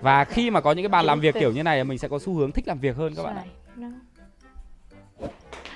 Và 0.00 0.24
khi 0.24 0.50
mà 0.50 0.60
có 0.60 0.72
những 0.72 0.82
cái 0.82 0.88
bàn 0.88 1.04
làm 1.04 1.20
việc 1.20 1.34
kiểu 1.34 1.52
như 1.52 1.62
này 1.62 1.84
mình 1.84 1.98
sẽ 1.98 2.08
có 2.08 2.18
xu 2.18 2.34
hướng 2.34 2.52
thích 2.52 2.68
làm 2.68 2.78
việc 2.78 2.96
hơn 2.96 3.14
các 3.16 3.22
bạn 3.22 3.36
ạ. 3.36 3.44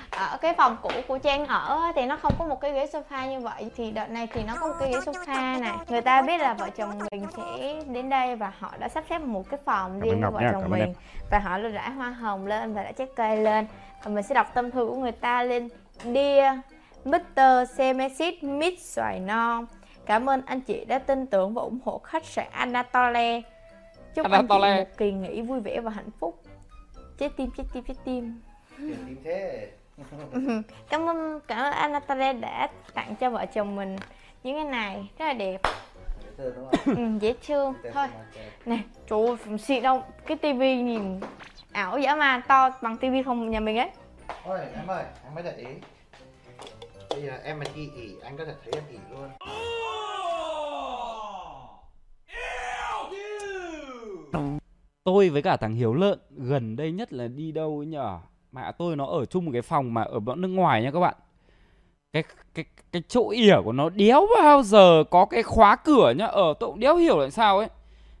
Ở 0.09 0.37
cái 0.41 0.53
phòng 0.57 0.77
cũ 0.81 0.89
của 1.07 1.17
Trang 1.17 1.45
ở 1.45 1.79
thì 1.95 2.05
nó 2.05 2.17
không 2.17 2.33
có 2.39 2.45
một 2.45 2.61
cái 2.61 2.73
ghế 2.73 2.85
sofa 2.85 3.29
như 3.29 3.39
vậy. 3.39 3.69
Thì 3.75 3.91
đợt 3.91 4.09
này 4.09 4.27
thì 4.33 4.41
nó 4.47 4.55
có 4.59 4.67
một 4.67 4.73
cái 4.79 4.91
ghế 4.91 4.97
sofa 4.99 5.59
này. 5.61 5.77
Người 5.89 6.01
ta 6.01 6.21
biết 6.21 6.41
là 6.41 6.53
vợ 6.53 6.69
chồng 6.77 6.99
mình 7.11 7.25
sẽ 7.37 7.79
đến 7.87 8.09
đây 8.09 8.35
và 8.35 8.53
họ 8.59 8.73
đã 8.79 8.89
sắp 8.89 9.03
xếp 9.09 9.19
một 9.19 9.49
cái 9.49 9.59
phòng 9.65 9.99
riêng 9.99 10.19
cho 10.21 10.31
vợ 10.31 10.39
chồng 10.51 10.69
mình. 10.69 10.93
Và 11.31 11.39
họ 11.39 11.57
luôn 11.57 11.71
rải 11.71 11.91
hoa 11.91 12.09
hồng 12.09 12.45
lên 12.45 12.73
và 12.73 12.83
đã 12.83 12.91
trái 12.91 13.07
cây 13.15 13.37
lên 13.37 13.67
và 14.03 14.11
mình 14.11 14.23
sẽ 14.23 14.35
đọc 14.35 14.47
tâm 14.53 14.71
thư 14.71 14.85
của 14.85 14.95
người 14.95 15.11
ta 15.11 15.43
lên. 15.43 15.69
Dear 16.03 16.57
Mr. 17.05 17.69
Semesis 17.77 18.43
Mít 18.43 18.79
Xoài 18.79 19.19
Non 19.19 19.65
Cảm 20.09 20.29
ơn 20.29 20.41
anh 20.45 20.61
chị 20.61 20.85
đã 20.85 20.99
tin 20.99 21.27
tưởng 21.27 21.53
và 21.53 21.61
ủng 21.61 21.79
hộ 21.85 21.97
khách 22.03 22.25
sạn 22.25 22.47
Anatole. 22.51 23.41
Chúc 24.15 24.25
anh 24.25 24.31
Anatole. 24.31 24.75
chị 24.75 24.85
một 24.89 24.97
kỳ 24.97 25.11
nghỉ 25.11 25.41
vui 25.41 25.59
vẻ 25.59 25.79
và 25.79 25.91
hạnh 25.91 26.09
phúc. 26.19 26.41
Trái 27.17 27.29
tim, 27.29 27.49
trái 27.57 27.65
tim, 27.73 27.83
trái 27.83 27.95
tim. 28.05 28.41
Thế. 29.23 29.67
Cảm 30.89 31.09
ơn 31.09 31.39
cảm 31.47 31.59
ơn 31.59 31.73
Anatole 31.73 32.33
đã 32.33 32.69
tặng 32.93 33.15
cho 33.19 33.29
vợ 33.29 33.45
chồng 33.45 33.75
mình 33.75 33.95
những 34.43 34.55
cái 34.55 34.65
này 34.65 35.09
rất 35.17 35.25
là 35.25 35.33
đẹp. 35.33 35.61
Dễ 36.23 36.31
thương 36.37 36.53
đúng 36.55 36.67
không? 36.71 36.95
ừ, 36.95 37.19
dễ 37.19 37.33
thương. 37.47 37.73
Thôi. 37.93 38.07
nè 38.65 38.77
trời. 39.09 39.37
Ơi 39.47 39.57
xịn 39.57 39.83
đâu 39.83 40.03
cái 40.25 40.37
tivi 40.37 40.81
nhìn 40.81 41.19
ảo 41.71 41.99
dã 41.99 42.15
man 42.15 42.41
to 42.47 42.69
bằng 42.81 42.97
tivi 42.97 43.23
phòng 43.23 43.51
nhà 43.51 43.59
mình 43.59 43.77
ấy. 43.77 43.89
Ôi 44.45 44.59
em 44.75 44.87
ơi, 44.87 45.03
anh 45.23 45.35
mới 45.35 45.43
để 45.43 45.53
ý. 45.57 45.65
Bây 47.09 47.21
giờ 47.21 47.31
em 47.43 47.59
mà 47.59 47.65
đi 47.75 47.89
ỉ, 47.95 48.15
anh 48.23 48.37
có 48.37 48.45
thể 48.45 48.53
thấy 48.63 48.73
em 48.75 48.83
ỉ 48.91 48.97
luôn. 49.11 49.29
Tôi 55.03 55.29
với 55.29 55.41
cả 55.41 55.57
thằng 55.57 55.73
hiếu 55.73 55.93
lợn 55.93 56.19
gần 56.29 56.75
đây 56.75 56.91
nhất 56.91 57.13
là 57.13 57.27
đi 57.27 57.51
đâu 57.51 57.77
ấy 57.79 57.85
nhở? 57.85 58.19
Mẹ 58.51 58.71
tôi 58.77 58.95
nó 58.95 59.05
ở 59.05 59.25
chung 59.25 59.45
một 59.45 59.51
cái 59.53 59.61
phòng 59.61 59.93
mà 59.93 60.03
ở 60.03 60.19
bọn 60.19 60.41
nước 60.41 60.47
ngoài 60.47 60.83
nha 60.83 60.91
các 60.91 60.99
bạn. 60.99 61.15
Cái 62.13 62.23
cái 62.53 62.65
cái 62.91 63.03
chỗ 63.07 63.29
ỉa 63.29 63.55
của 63.65 63.71
nó 63.71 63.89
đéo 63.89 64.27
bao 64.43 64.63
giờ 64.63 65.03
có 65.11 65.25
cái 65.25 65.43
khóa 65.43 65.75
cửa 65.75 66.13
nhá. 66.17 66.25
Ở 66.25 66.53
tôi 66.59 66.69
cũng 66.69 66.79
đéo 66.79 66.95
hiểu 66.95 67.19
là 67.19 67.29
sao 67.29 67.57
ấy 67.57 67.67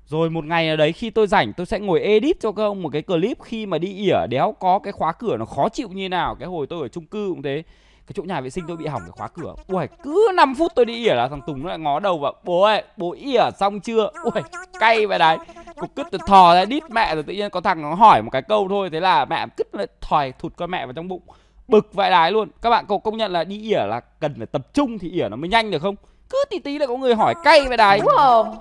rồi 0.09 0.29
một 0.29 0.45
ngày 0.45 0.67
nào 0.67 0.77
đấy 0.77 0.91
khi 0.91 1.09
tôi 1.09 1.27
rảnh, 1.27 1.53
tôi 1.53 1.65
sẽ 1.65 1.79
ngồi 1.79 2.01
edit 2.01 2.39
cho 2.39 2.51
các 2.51 2.63
ông 2.63 2.81
một 2.81 2.89
cái 2.89 3.01
clip 3.01 3.37
khi 3.41 3.65
mà 3.65 3.77
đi 3.77 3.93
ỉa, 3.93 4.27
đéo 4.29 4.55
có 4.59 4.79
cái 4.79 4.93
khóa 4.93 5.11
cửa 5.11 5.37
nó 5.37 5.45
khó 5.45 5.69
chịu 5.69 5.89
như 5.89 6.09
nào. 6.09 6.35
Cái 6.39 6.47
hồi 6.47 6.67
tôi 6.67 6.81
ở 6.81 6.87
chung 6.87 7.05
cư 7.05 7.27
cũng 7.29 7.41
thế. 7.41 7.63
Cái 8.07 8.13
chỗ 8.13 8.23
nhà 8.23 8.41
vệ 8.41 8.49
sinh 8.49 8.63
tôi 8.67 8.77
bị 8.77 8.85
hỏng 8.85 9.01
cái 9.01 9.11
khóa 9.11 9.27
cửa. 9.27 9.55
Ui 9.67 9.87
cứ 10.03 10.31
5 10.35 10.55
phút 10.55 10.71
tôi 10.75 10.85
đi 10.85 10.95
ỉa 10.95 11.13
là 11.13 11.27
thằng 11.27 11.41
tùng 11.47 11.63
nó 11.63 11.69
lại 11.69 11.79
ngó 11.79 11.99
đầu 11.99 12.17
vào, 12.17 12.33
bố 12.43 12.61
ơi, 12.61 12.83
bố 12.97 13.11
ỉa 13.11 13.49
xong 13.59 13.79
chưa? 13.79 14.11
Ui 14.23 14.41
cay 14.79 15.07
vậy 15.07 15.19
đấy. 15.19 15.37
Cục 15.75 15.95
cứt 15.95 16.07
thò 16.27 16.55
ra 16.55 16.65
đít 16.65 16.83
mẹ 16.89 17.15
rồi 17.15 17.23
tự 17.23 17.33
nhiên 17.33 17.49
có 17.49 17.61
thằng 17.61 17.81
nó 17.81 17.93
hỏi 17.93 18.21
một 18.21 18.29
cái 18.31 18.41
câu 18.41 18.67
thôi. 18.69 18.89
Thế 18.89 18.99
là 18.99 19.25
mẹ 19.25 19.45
cứt 19.57 19.75
lại 19.75 19.87
thòi 20.01 20.31
thụt 20.31 20.53
con 20.55 20.71
mẹ 20.71 20.85
vào 20.85 20.93
trong 20.93 21.07
bụng. 21.07 21.21
Bực 21.67 21.93
vãi 21.93 22.11
đái 22.11 22.31
luôn. 22.31 22.49
Các 22.61 22.69
bạn 22.69 22.85
có 22.87 22.97
công 22.97 23.17
nhận 23.17 23.31
là 23.31 23.43
đi 23.43 23.61
ỉa 23.61 23.85
là 23.85 23.99
cần 24.19 24.33
phải 24.37 24.47
tập 24.47 24.73
trung 24.73 24.99
thì 24.99 25.11
ỉa 25.11 25.29
nó 25.29 25.35
mới 25.35 25.49
nhanh 25.49 25.71
được 25.71 25.81
không? 25.81 25.95
Cứ 26.29 26.43
tí 26.49 26.59
tí 26.59 26.77
là 26.77 26.87
có 26.87 26.97
người 26.97 27.15
hỏi 27.15 27.35
cay 27.43 27.67
vãi 27.67 27.77
đái 27.77 27.99
wow 27.99 28.55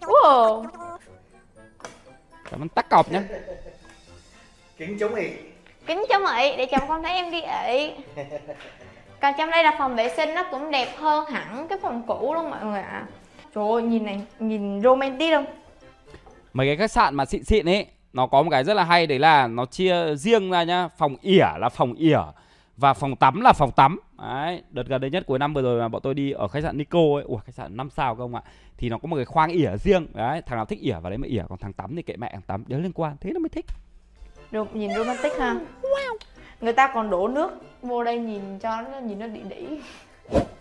wow 0.00 0.64
cảm 2.50 2.62
ơn 2.62 2.68
tắc 2.68 2.88
cọp 2.88 3.12
nhá. 3.12 3.22
Kính 4.78 4.98
chống 4.98 5.14
ỉ 5.14 5.28
kính 5.86 6.04
cho 6.08 6.18
mị 6.18 6.56
để 6.56 6.66
chồng 6.70 6.88
con 6.88 7.02
thấy 7.02 7.12
em 7.12 7.30
đi 7.30 7.40
ị. 7.68 7.90
Còn 9.20 9.34
trong 9.38 9.50
đây 9.50 9.64
là 9.64 9.74
phòng 9.78 9.96
vệ 9.96 10.08
sinh 10.16 10.34
nó 10.34 10.44
cũng 10.50 10.70
đẹp 10.70 10.88
hơn 10.98 11.24
hẳn 11.30 11.68
cái 11.68 11.78
phòng 11.82 12.02
cũ 12.06 12.34
luôn 12.34 12.50
mọi 12.50 12.64
người 12.64 12.80
ạ. 12.80 13.06
Trời 13.54 13.64
ơi 13.72 13.82
nhìn 13.82 14.04
này 14.04 14.20
nhìn 14.38 14.82
romantic 14.82 15.34
không 15.34 15.46
mấy 16.52 16.66
cái 16.66 16.76
khách 16.76 16.90
sạn 16.90 17.14
mà 17.14 17.24
xịn 17.24 17.44
xịn 17.44 17.68
ấy 17.68 17.86
nó 18.12 18.26
có 18.26 18.42
một 18.42 18.48
cái 18.50 18.64
rất 18.64 18.74
là 18.74 18.84
hay 18.84 19.06
đấy 19.06 19.18
là 19.18 19.46
nó 19.46 19.66
chia 19.66 20.14
riêng 20.14 20.50
ra 20.50 20.62
nhá. 20.62 20.88
Phòng 20.98 21.16
ỉa 21.22 21.46
là 21.58 21.68
phòng 21.68 21.94
ỉa 21.94 22.18
và 22.78 22.94
phòng 22.94 23.16
tắm 23.16 23.40
là 23.40 23.52
phòng 23.52 23.70
tắm. 23.70 24.00
Đấy 24.18 24.62
đợt 24.70 24.86
gần 24.86 25.00
đây 25.00 25.10
nhất 25.10 25.24
cuối 25.26 25.38
năm 25.38 25.54
vừa 25.54 25.62
rồi 25.62 25.80
mà 25.80 25.88
bọn 25.88 26.02
tôi 26.02 26.14
đi 26.14 26.32
ở 26.32 26.48
khách 26.48 26.62
sạn 26.62 26.76
Nico 26.76 26.98
ấy. 26.98 27.22
Ủa 27.22 27.36
khách 27.36 27.54
sạn 27.54 27.76
5 27.76 27.90
sao 27.90 28.14
không 28.14 28.34
ạ. 28.34 28.42
Thì 28.76 28.88
nó 28.88 28.98
có 28.98 29.06
một 29.06 29.16
cái 29.16 29.24
khoang 29.24 29.50
ỉa 29.50 29.76
riêng. 29.76 30.06
Đấy 30.14 30.42
thằng 30.46 30.56
nào 30.56 30.64
thích 30.64 30.80
ỉa 30.80 30.92
vào 30.92 31.10
đấy 31.10 31.18
mà 31.18 31.26
ỉa 31.26 31.42
còn 31.48 31.58
thằng 31.58 31.72
tắm 31.72 31.96
thì 31.96 32.02
kệ 32.02 32.16
mẹ 32.16 32.30
thằng 32.32 32.42
tắm 32.42 32.64
đéo 32.66 32.80
liên 32.80 32.92
quan 32.92 33.16
thế 33.20 33.30
nó 33.32 33.38
mới 33.38 33.48
thích. 33.48 33.66
Ro- 34.52 34.66
nhìn 34.72 34.90
romantic 34.94 35.32
ha. 35.40 35.56
Người 36.60 36.72
ta 36.72 36.90
còn 36.94 37.10
đổ 37.10 37.28
nước 37.28 37.50
vô 37.82 38.04
đây 38.04 38.18
nhìn 38.18 38.58
cho 38.58 38.80
nó 38.80 38.98
nhìn 38.98 39.18
nó 39.18 39.26
đĩ 39.26 39.40
đĩ. 39.48 39.66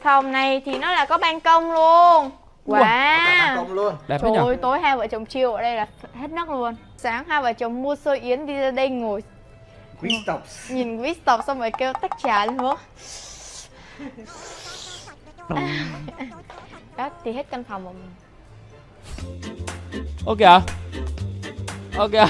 Phòng 0.02 0.32
này 0.32 0.62
thì 0.66 0.78
nó 0.78 0.92
là 0.92 1.06
có 1.06 1.18
ban 1.18 1.40
công 1.40 1.72
luôn. 1.72 2.32
Wow. 2.66 3.56
công 3.56 3.74
luôn. 3.74 3.94
Đẹp 4.08 4.18
Trời 4.22 4.36
ơi, 4.36 4.58
tối 4.58 4.80
hai 4.80 4.98
vợ 4.98 5.08
chồng 5.08 5.26
chiều 5.26 5.54
ở 5.54 5.62
đây 5.62 5.76
là 5.76 5.88
hết 6.14 6.32
nấc 6.32 6.50
luôn. 6.50 6.76
Sáng 6.98 7.26
hai 7.28 7.42
vợ 7.42 7.54
chồng 7.54 7.84
mua 7.84 7.96
xôi 7.96 8.20
yến 8.20 8.46
đi 8.46 8.54
ra 8.54 8.72
đây 8.72 8.90
ngồi 8.90 9.24
Quý 10.02 10.20
stops 10.24 10.72
Nhìn 10.72 10.98
quý 11.02 11.14
stop 11.24 11.40
xong 11.48 11.60
rồi 11.60 11.72
kêu 11.78 11.94
tách 12.02 12.12
trà 12.24 12.46
lên 12.46 12.58
hứa 12.58 12.76
Đó, 16.98 17.10
thì 17.24 17.32
hết 17.32 17.46
căn 17.52 17.64
phòng 17.64 17.84
rồi 17.84 17.94
ok 20.26 20.38
kìa 20.38 20.60
ok 21.98 22.12
kìa 22.12 22.26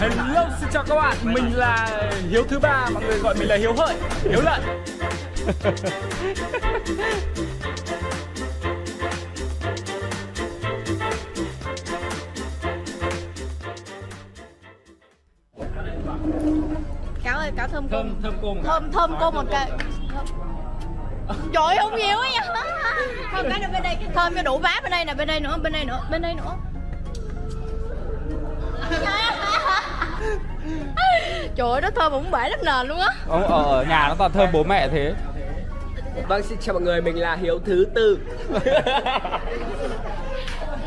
Hello, 0.00 0.48
xin 0.60 0.68
chào 0.72 0.84
các 0.88 0.94
bạn, 0.94 1.16
mình 1.22 1.52
là 1.54 2.02
Hiếu 2.30 2.44
thứ 2.48 2.58
ba, 2.58 2.88
mọi 2.94 3.02
người 3.04 3.18
gọi 3.18 3.34
mình 3.38 3.48
là 3.48 3.56
Hiếu 3.56 3.72
Hợi, 3.72 3.94
Hiếu 4.22 4.40
Lợn 4.40 4.60
ơi 17.50 17.56
cáo 17.56 17.68
thơm 17.68 17.88
Thơm, 17.88 18.12
cung 18.12 18.22
thơm 18.22 18.34
cung 18.42 18.62
thơm 18.64 18.92
thơm 18.92 19.16
cô 19.20 19.30
một 19.30 19.44
cái. 19.50 19.70
Trời 21.54 21.76
không 21.78 21.96
nhiều 21.96 22.18
ấy 22.18 22.30
nha. 22.32 22.40
Thơm 23.32 23.46
cái 23.50 23.70
bên 23.72 23.82
đây 23.82 23.96
thơm 24.14 24.34
cho 24.34 24.42
đủ 24.42 24.58
vá 24.58 24.80
bên 24.82 24.90
đây 24.90 25.04
nè 25.04 25.14
bên 25.14 25.28
đây 25.28 25.40
nữa 25.40 25.58
bên 25.62 25.72
đây 25.72 25.84
nữa 25.84 26.00
bên 26.10 26.22
đây 26.22 26.34
nữa. 26.34 26.56
Trời 31.56 31.70
ơi 31.70 31.80
nó 31.80 31.90
thơm 31.90 32.12
bụng 32.12 32.30
bể 32.30 32.48
đất 32.50 32.62
nền 32.64 32.86
luôn 32.86 32.98
á. 33.00 33.08
Ở, 33.28 33.42
ở 33.42 33.84
nhà 33.88 34.08
nó 34.08 34.14
toàn 34.18 34.32
thơm 34.32 34.48
bố 34.52 34.64
mẹ 34.64 34.88
thế. 34.88 35.14
Vâng, 36.28 36.42
xin 36.42 36.58
chào 36.60 36.72
mọi 36.72 36.82
người, 36.82 37.00
mình 37.00 37.16
là 37.16 37.36
Hiếu 37.36 37.60
thứ 37.66 37.86
tư. 37.94 38.18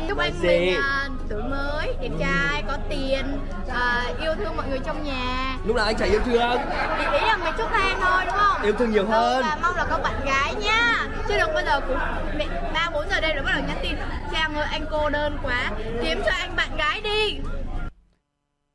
Chúc 0.08 0.18
anh 0.18 0.32
Gì? 0.42 0.48
mình 0.48 0.74
à, 0.74 1.03
tuổi 1.28 1.42
mới 1.42 1.94
đẹp 2.00 2.10
trai 2.20 2.62
có 2.68 2.76
tiền 2.88 3.38
à, 3.68 4.04
yêu 4.20 4.34
thương 4.34 4.56
mọi 4.56 4.68
người 4.68 4.78
trong 4.84 5.04
nhà. 5.04 5.56
Lúc 5.66 5.76
nào 5.76 5.84
anh 5.84 5.96
chả 5.96 6.06
yêu 6.06 6.20
thương? 6.24 6.58
Thì 6.98 7.04
ý 7.18 7.26
là 7.26 7.36
mình 7.36 7.54
chúc 7.58 7.72
em 7.72 7.96
thôi 8.00 8.22
đúng 8.26 8.34
không? 8.36 8.62
Yêu 8.62 8.72
thương 8.78 8.90
nhiều 8.90 9.06
hơn. 9.06 9.44
và 9.44 9.58
mong 9.62 9.76
là 9.76 9.84
có 9.90 9.98
bạn 9.98 10.14
gái 10.26 10.54
nhá 10.54 11.06
chứ 11.28 11.34
đừng 11.38 11.54
bao 11.54 11.62
giờ 11.64 11.80
cũng 11.80 11.98
mẹ 12.38 12.46
ba 12.74 12.90
bốn 12.92 13.08
giờ 13.10 13.20
đêm 13.20 13.36
đã 13.36 13.42
bắt 13.42 13.52
đầu 13.54 13.64
nhắn 13.68 13.78
tin. 13.82 13.94
Trang 14.32 14.54
ơi 14.54 14.66
anh 14.70 14.84
cô 14.90 15.10
đơn 15.10 15.38
quá 15.42 15.70
kiếm 16.02 16.22
cho 16.24 16.32
anh 16.38 16.56
bạn 16.56 16.76
gái 16.76 17.00
đi 17.00 17.38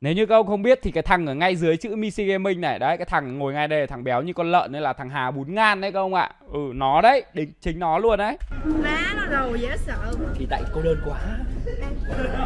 Nếu 0.01 0.13
như 0.13 0.25
các 0.25 0.35
ông 0.35 0.47
không 0.47 0.61
biết 0.61 0.79
thì 0.81 0.91
cái 0.91 1.03
thằng 1.03 1.25
ở 1.25 1.33
ngay 1.33 1.55
dưới 1.55 1.77
chữ 1.77 1.95
Missy 1.95 2.25
Gaming 2.25 2.61
này 2.61 2.79
Đấy, 2.79 2.97
cái 2.97 3.05
thằng 3.05 3.37
ngồi 3.37 3.53
ngay 3.53 3.67
đây 3.67 3.87
thằng 3.87 4.03
béo 4.03 4.21
như 4.21 4.33
con 4.33 4.51
lợn 4.51 4.71
Đây 4.71 4.81
là 4.81 4.93
thằng 4.93 5.09
Hà 5.09 5.31
Bún 5.31 5.55
Ngan 5.55 5.81
đấy 5.81 5.91
các 5.91 5.99
ông 5.99 6.13
ạ. 6.13 6.31
Ừ, 6.53 6.59
nó 6.73 7.01
đấy, 7.01 7.23
đính, 7.33 7.51
chính 7.61 7.79
nó 7.79 7.97
luôn 7.97 8.17
đấy. 8.17 8.37
Má 8.63 9.13
nó 9.15 9.23
rầu 9.31 9.55
dễ 9.55 9.77
sợ. 9.77 10.13
Thì 10.35 10.47
tại 10.49 10.61
cô 10.73 10.81
đơn 10.81 10.97
quá. 11.05 11.19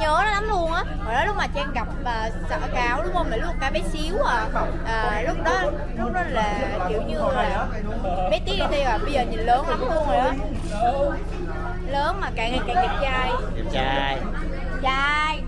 Nhớ 0.00 0.22
nó 0.24 0.24
lắm 0.24 0.44
luôn 0.48 0.72
á. 0.72 0.84
Hồi 1.04 1.14
đó 1.14 1.24
lúc 1.24 1.36
mà 1.36 1.46
trang 1.54 1.72
gặp 1.74 1.88
và 2.04 2.30
sợ 2.48 2.60
cáo 2.74 3.02
đúng 3.02 3.12
không? 3.12 3.30
Mà 3.30 3.36
lúc 3.36 3.54
cái 3.60 3.70
bé 3.70 3.80
xíu 3.92 4.22
à, 4.22 4.48
à 4.84 5.22
lúc 5.26 5.36
đó 5.44 5.62
lúc 5.98 6.12
đó 6.12 6.22
là 6.30 6.78
kiểu 6.88 7.02
như 7.02 7.18
là 7.34 7.68
bé 8.30 8.40
tí 8.46 8.52
đi 8.52 8.62
thi 8.70 8.80
à. 8.80 8.98
Bây 8.98 9.12
giờ 9.12 9.24
nhìn 9.30 9.40
lớn 9.40 9.68
lắm 9.68 9.80
luôn 9.80 10.06
rồi 10.08 10.16
đó 10.16 10.32
lớn 11.88 12.16
mà 12.20 12.30
càng 12.36 12.50
ngày 12.50 12.60
càng 12.66 12.76
đẹp 12.76 12.98
trai. 13.02 13.30
Đẹp 13.56 13.64
trai. 13.72 14.18
Trai 14.82 15.41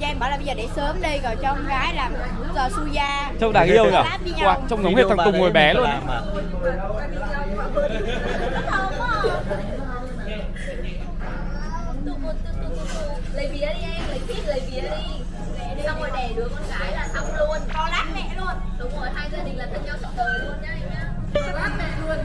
Trang 0.00 0.18
bảo 0.18 0.30
là 0.30 0.36
bây 0.36 0.46
giờ 0.46 0.54
để 0.54 0.68
sớm 0.76 1.02
đi 1.02 1.18
rồi 1.24 1.36
cho 1.42 1.54
con 1.54 1.66
gái 1.68 1.94
làm 1.94 2.12
giờ 2.54 2.68
su 2.76 2.86
da 2.86 3.32
Trông 3.40 3.52
đáng 3.52 3.68
yêu 3.68 3.84
nhỉ. 3.84 3.90
Wow, 4.40 4.56
Trông 4.68 4.82
giống 4.82 4.94
hết 4.96 5.02
thằng 5.08 5.18
Tùng 5.24 5.38
ngồi 5.38 5.50
bé 5.50 5.74
luôn 5.74 5.84
ấy. 5.84 6.00
lấy 13.34 13.48
vía 13.52 13.66
đi 13.66 13.82
em 13.82 14.08
lấy 14.08 14.18
phít 14.18 14.46
lấy 14.46 14.60
vía 14.70 14.80
đi 14.80 15.82
xong 15.84 16.00
rồi 16.00 16.10
đẻ 16.16 16.30
đứa 16.36 16.48
con 16.54 16.62
gái 16.70 16.92
là 16.92 17.08
xong 17.14 17.26
luôn 17.38 17.58
cho 17.74 17.88
lát 17.90 18.06
mẹ 18.14 18.34
luôn 18.38 18.54
đúng 18.78 19.00
rồi 19.00 19.08
hai 19.14 19.28
gia 19.32 19.44
đình 19.44 19.58
là 19.58 19.66
thân 19.72 19.84
nhau 19.84 19.96
trọn 20.02 20.10
đời 20.16 20.38
luôn 20.38 20.54
nhá 20.62 20.68
em 20.80 20.90
nhá 20.90 21.12
lát 21.52 21.70
mẹ 21.78 21.84
luôn 22.00 22.16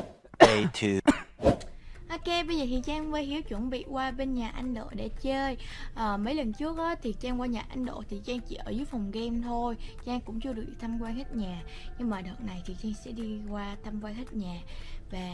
Day 0.40 0.66
two. 0.72 1.11
Bây 2.52 2.58
giờ 2.58 2.66
thì 2.70 2.80
Trang 2.84 3.10
với 3.10 3.24
Hiếu 3.24 3.42
chuẩn 3.42 3.70
bị 3.70 3.84
qua 3.88 4.10
bên 4.10 4.34
nhà 4.34 4.50
anh 4.54 4.74
Độ 4.74 4.84
để 4.92 5.08
chơi 5.22 5.56
à, 5.94 6.16
Mấy 6.16 6.34
lần 6.34 6.52
trước 6.52 6.78
á, 6.78 6.94
thì 7.02 7.14
Trang 7.20 7.40
qua 7.40 7.46
nhà 7.46 7.64
anh 7.68 7.84
Độ 7.84 8.02
thì 8.10 8.20
Trang 8.24 8.40
chỉ 8.40 8.54
ở 8.56 8.70
dưới 8.70 8.84
phòng 8.84 9.10
game 9.10 9.36
thôi 9.44 9.76
Trang 10.04 10.20
cũng 10.20 10.40
chưa 10.40 10.52
được 10.52 10.64
tham 10.80 10.98
quan 11.00 11.14
hết 11.14 11.36
nhà 11.36 11.62
Nhưng 11.98 12.10
mà 12.10 12.20
đợt 12.20 12.44
này 12.46 12.62
thì 12.66 12.76
Trang 12.82 12.92
sẽ 13.04 13.12
đi 13.12 13.40
qua 13.50 13.76
tham 13.84 14.00
quan 14.04 14.14
hết 14.14 14.32
nhà 14.32 14.60
Và 15.10 15.28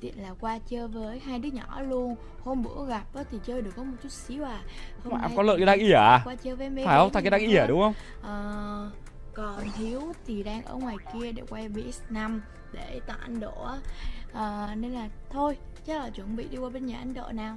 tiện 0.00 0.22
là 0.22 0.34
qua 0.40 0.58
chơi 0.68 0.88
với 0.88 1.20
hai 1.20 1.38
đứa 1.38 1.48
nhỏ 1.48 1.82
luôn 1.82 2.14
Hôm 2.44 2.62
bữa 2.62 2.86
gặp 2.88 3.14
á, 3.14 3.22
thì 3.30 3.38
chơi 3.46 3.62
được 3.62 3.72
có 3.76 3.82
một 3.84 3.96
chút 4.02 4.12
xíu 4.12 4.44
à 4.44 4.62
Hôm 5.04 5.12
Mà 5.12 5.20
nay 5.20 5.30
con 5.36 5.46
lợn 5.46 5.56
thì 5.56 5.64
cái 5.66 5.76
đang 5.76 5.86
ỉa 5.86 5.94
à? 5.94 6.22
Qua 6.24 6.34
chơi 6.34 6.56
với 6.56 6.70
mấy 6.70 6.84
Phải 6.84 6.98
không? 6.98 7.12
Thằng 7.12 7.22
cái 7.22 7.30
đang 7.30 7.40
ỉa 7.40 7.60
hơn. 7.60 7.68
đúng 7.68 7.80
không? 7.80 7.94
Ờ, 8.22 8.90
còn 9.34 9.60
Hiếu 9.76 10.02
thì 10.26 10.42
đang 10.42 10.64
ở 10.64 10.74
ngoài 10.74 10.96
kia 11.12 11.32
để 11.32 11.42
quay 11.50 11.68
BS5 11.68 12.40
để 12.72 13.00
tặng 13.06 13.18
anh 13.20 13.40
Độ 13.40 13.66
à, 14.34 14.68
nên 14.76 14.90
là 14.90 15.08
thôi 15.32 15.56
chắc 15.86 15.96
là 15.96 16.10
chuẩn 16.10 16.36
bị 16.36 16.44
đi 16.50 16.58
qua 16.58 16.70
bên 16.70 16.86
nhà 16.86 16.96
anh 16.98 17.14
đợi 17.14 17.32
nào. 17.32 17.56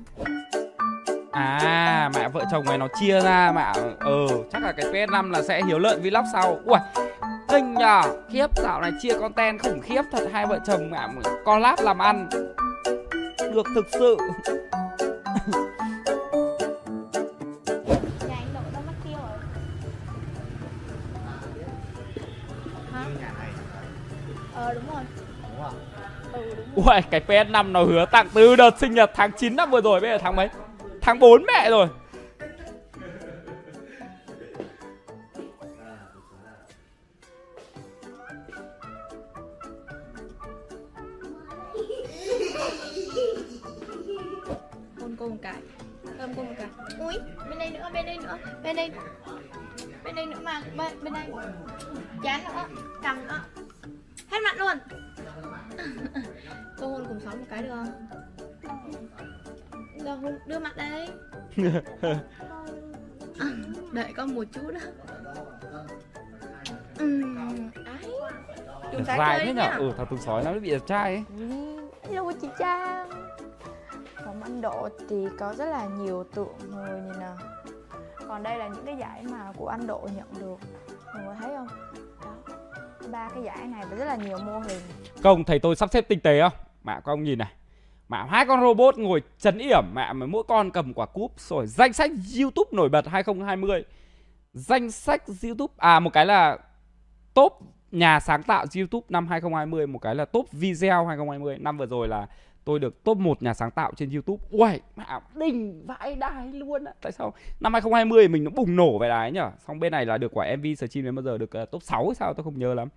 À, 1.31 2.09
mẹ 2.15 2.29
vợ 2.29 2.45
chồng 2.51 2.65
này 2.65 2.77
nó 2.77 2.87
chia 2.99 3.19
ra 3.19 3.51
mà 3.51 3.73
Ừ, 3.75 3.93
ờ, 3.99 4.27
chắc 4.51 4.63
là 4.63 4.71
cái 4.71 4.85
PS5 4.85 5.31
là 5.31 5.41
sẽ 5.41 5.61
hiếu 5.67 5.79
lợn 5.79 6.01
vlog 6.01 6.23
sau. 6.33 6.59
Ui, 6.65 6.79
kinh 7.49 7.73
nhờ 7.73 8.01
Khiếp, 8.31 8.49
dạo 8.55 8.81
này 8.81 8.91
chia 9.01 9.19
content 9.19 9.63
khủng 9.63 9.81
khiếp 9.81 10.01
thật 10.11 10.29
Hai 10.33 10.45
vợ 10.45 10.59
chồng 10.67 10.91
mẹ 10.91 11.07
collab 11.45 11.79
làm 11.81 11.97
ăn. 11.97 12.29
Được 13.53 13.67
thực 13.75 13.85
sự. 13.91 14.17
Ui, 26.85 27.01
cái 27.11 27.21
PS5 27.27 27.71
nó 27.71 27.83
hứa 27.83 28.05
tặng 28.05 28.27
từ 28.33 28.55
đợt 28.55 28.79
sinh 28.79 28.93
nhật 28.93 29.11
tháng 29.15 29.31
9 29.31 29.55
năm 29.55 29.71
vừa 29.71 29.81
rồi 29.81 29.99
Bây 29.99 30.09
giờ 30.09 30.17
tháng 30.17 30.35
mấy? 30.35 30.49
Tháng 31.01 31.19
4 31.19 31.43
mẹ 31.47 31.69
rồi. 31.69 31.87
Hôn 45.01 45.15
cô 45.19 45.29
một 45.29 45.35
cái. 45.41 45.53
Ôm 46.19 46.33
cô 46.35 46.43
một 46.43 46.53
cái. 46.57 46.67
Ui, 46.99 47.13
bên 47.49 47.59
đây 47.59 47.69
nữa, 47.69 47.89
bên 47.93 48.05
đây 48.05 48.17
nữa. 48.17 48.37
Bên 48.63 48.75
đây. 48.75 48.91
Bên 50.03 50.15
đây 50.15 50.25
nữa 50.25 50.39
mà, 50.41 50.61
bên, 50.77 51.03
bên 51.03 51.13
đây. 51.13 51.23
Chán 52.23 52.43
nữa, 52.43 52.65
cầm 53.03 53.27
nữa. 53.27 53.39
Hết 54.31 54.39
mặt 54.43 54.55
luôn 54.57 54.77
Cô 56.83 56.89
hôn 56.89 57.05
cùng 57.07 57.19
sống 57.19 57.39
một 57.39 57.45
cái 57.49 57.63
được 57.63 57.69
không? 57.69 58.07
Rồi 60.05 60.17
hôn, 60.17 60.39
đưa 60.47 60.59
mặt 60.59 60.73
đây 60.77 61.09
À, 63.39 63.47
Đợi 63.93 64.13
con 64.17 64.35
một 64.35 64.43
chút 64.51 64.71
đó. 64.73 64.79
Ừm, 66.99 67.71
ấy 67.85 68.13
Chúng 68.91 69.05
ta 69.05 69.17
Dài 69.17 69.37
chơi 69.37 69.45
thế 69.45 69.53
nhở? 69.53 69.61
nha 69.61 69.75
Ừ, 69.77 69.91
thằng 69.97 70.07
Tùng 70.09 70.19
Sói 70.19 70.43
nó 70.43 70.53
bị 70.53 70.71
đẹp 70.71 70.81
trai 70.87 71.15
ấy. 71.15 71.23
Hello 72.09 72.31
chị 72.41 72.47
Trang. 72.59 73.09
Phòng 74.25 74.43
Anh 74.43 74.61
Độ 74.61 74.89
thì 75.09 75.27
có 75.39 75.53
rất 75.53 75.65
là 75.65 75.85
nhiều 75.85 76.23
tượng 76.23 76.55
người 76.71 77.01
nhìn 77.01 77.19
nè. 77.19 77.29
Còn 78.27 78.43
đây 78.43 78.57
là 78.57 78.67
những 78.67 78.85
cái 78.85 78.95
giải 78.99 79.23
mà 79.31 79.51
của 79.57 79.67
anh 79.67 79.87
Độ 79.87 80.09
nhận 80.15 80.27
được. 80.39 80.57
Mọi 81.13 81.23
người 81.23 81.35
thấy 81.41 81.55
không? 81.55 81.67
Đó 82.23 82.53
ba 83.11 83.29
cái 83.29 83.43
giải 83.43 83.67
này 83.67 83.83
và 83.89 83.97
rất 83.97 84.05
là 84.05 84.15
nhiều 84.15 84.37
mô 84.37 84.59
hình. 84.59 84.81
Công 85.23 85.43
thầy 85.43 85.59
tôi 85.59 85.75
sắp 85.75 85.89
xếp 85.91 86.01
tinh 86.07 86.19
tế 86.19 86.41
không? 86.41 86.53
Mẹ 86.83 86.93
các 86.93 87.11
ông 87.11 87.23
nhìn 87.23 87.39
này. 87.39 87.51
Mẹ 88.09 88.25
hai 88.29 88.45
con 88.45 88.61
robot 88.61 88.97
ngồi 88.97 89.21
chấn 89.39 89.57
yểm 89.57 89.83
Mẹ 89.93 90.13
mà 90.13 90.25
mỗi 90.25 90.43
con 90.47 90.71
cầm 90.71 90.93
quả 90.93 91.05
cúp 91.05 91.31
Rồi 91.37 91.67
danh 91.67 91.93
sách 91.93 92.11
YouTube 92.39 92.69
nổi 92.71 92.89
bật 92.89 93.07
2020 93.07 93.83
Danh 94.53 94.91
sách 94.91 95.23
YouTube 95.43 95.73
À 95.77 95.99
một 95.99 96.13
cái 96.13 96.25
là 96.25 96.57
top 97.33 97.59
nhà 97.91 98.19
sáng 98.19 98.43
tạo 98.43 98.65
YouTube 98.75 99.05
năm 99.09 99.27
2020 99.27 99.87
Một 99.87 99.99
cái 99.99 100.15
là 100.15 100.25
top 100.25 100.51
video 100.51 101.05
2020 101.05 101.57
Năm 101.57 101.77
vừa 101.77 101.85
rồi 101.85 102.07
là 102.07 102.27
tôi 102.65 102.79
được 102.79 103.03
top 103.03 103.17
1 103.17 103.43
nhà 103.43 103.53
sáng 103.53 103.71
tạo 103.71 103.91
trên 103.95 104.09
YouTube. 104.09 104.43
Uầy, 104.51 104.81
mẹ 104.95 105.05
đỉnh 105.35 105.85
vãi 105.85 106.15
đái 106.15 106.47
luôn 106.53 106.85
á. 106.85 106.93
Tại 107.01 107.11
sao? 107.11 107.33
Năm 107.59 107.73
2020 107.73 108.27
mình 108.27 108.43
nó 108.43 108.51
bùng 108.55 108.75
nổ 108.75 108.97
về 108.99 109.09
đái 109.09 109.31
nhở? 109.31 109.51
Xong 109.67 109.79
bên 109.79 109.91
này 109.91 110.05
là 110.05 110.17
được 110.17 110.31
quả 110.33 110.55
MV 110.57 110.65
stream 110.77 111.05
đến 111.05 111.15
bao 111.15 111.23
giờ 111.23 111.37
được 111.37 111.51
ờ, 111.51 111.65
top 111.65 111.83
6 111.83 112.07
hay 112.07 112.15
sao? 112.15 112.33
Tôi 112.33 112.43
không 112.43 112.59
nhớ 112.59 112.73
lắm. 112.73 112.87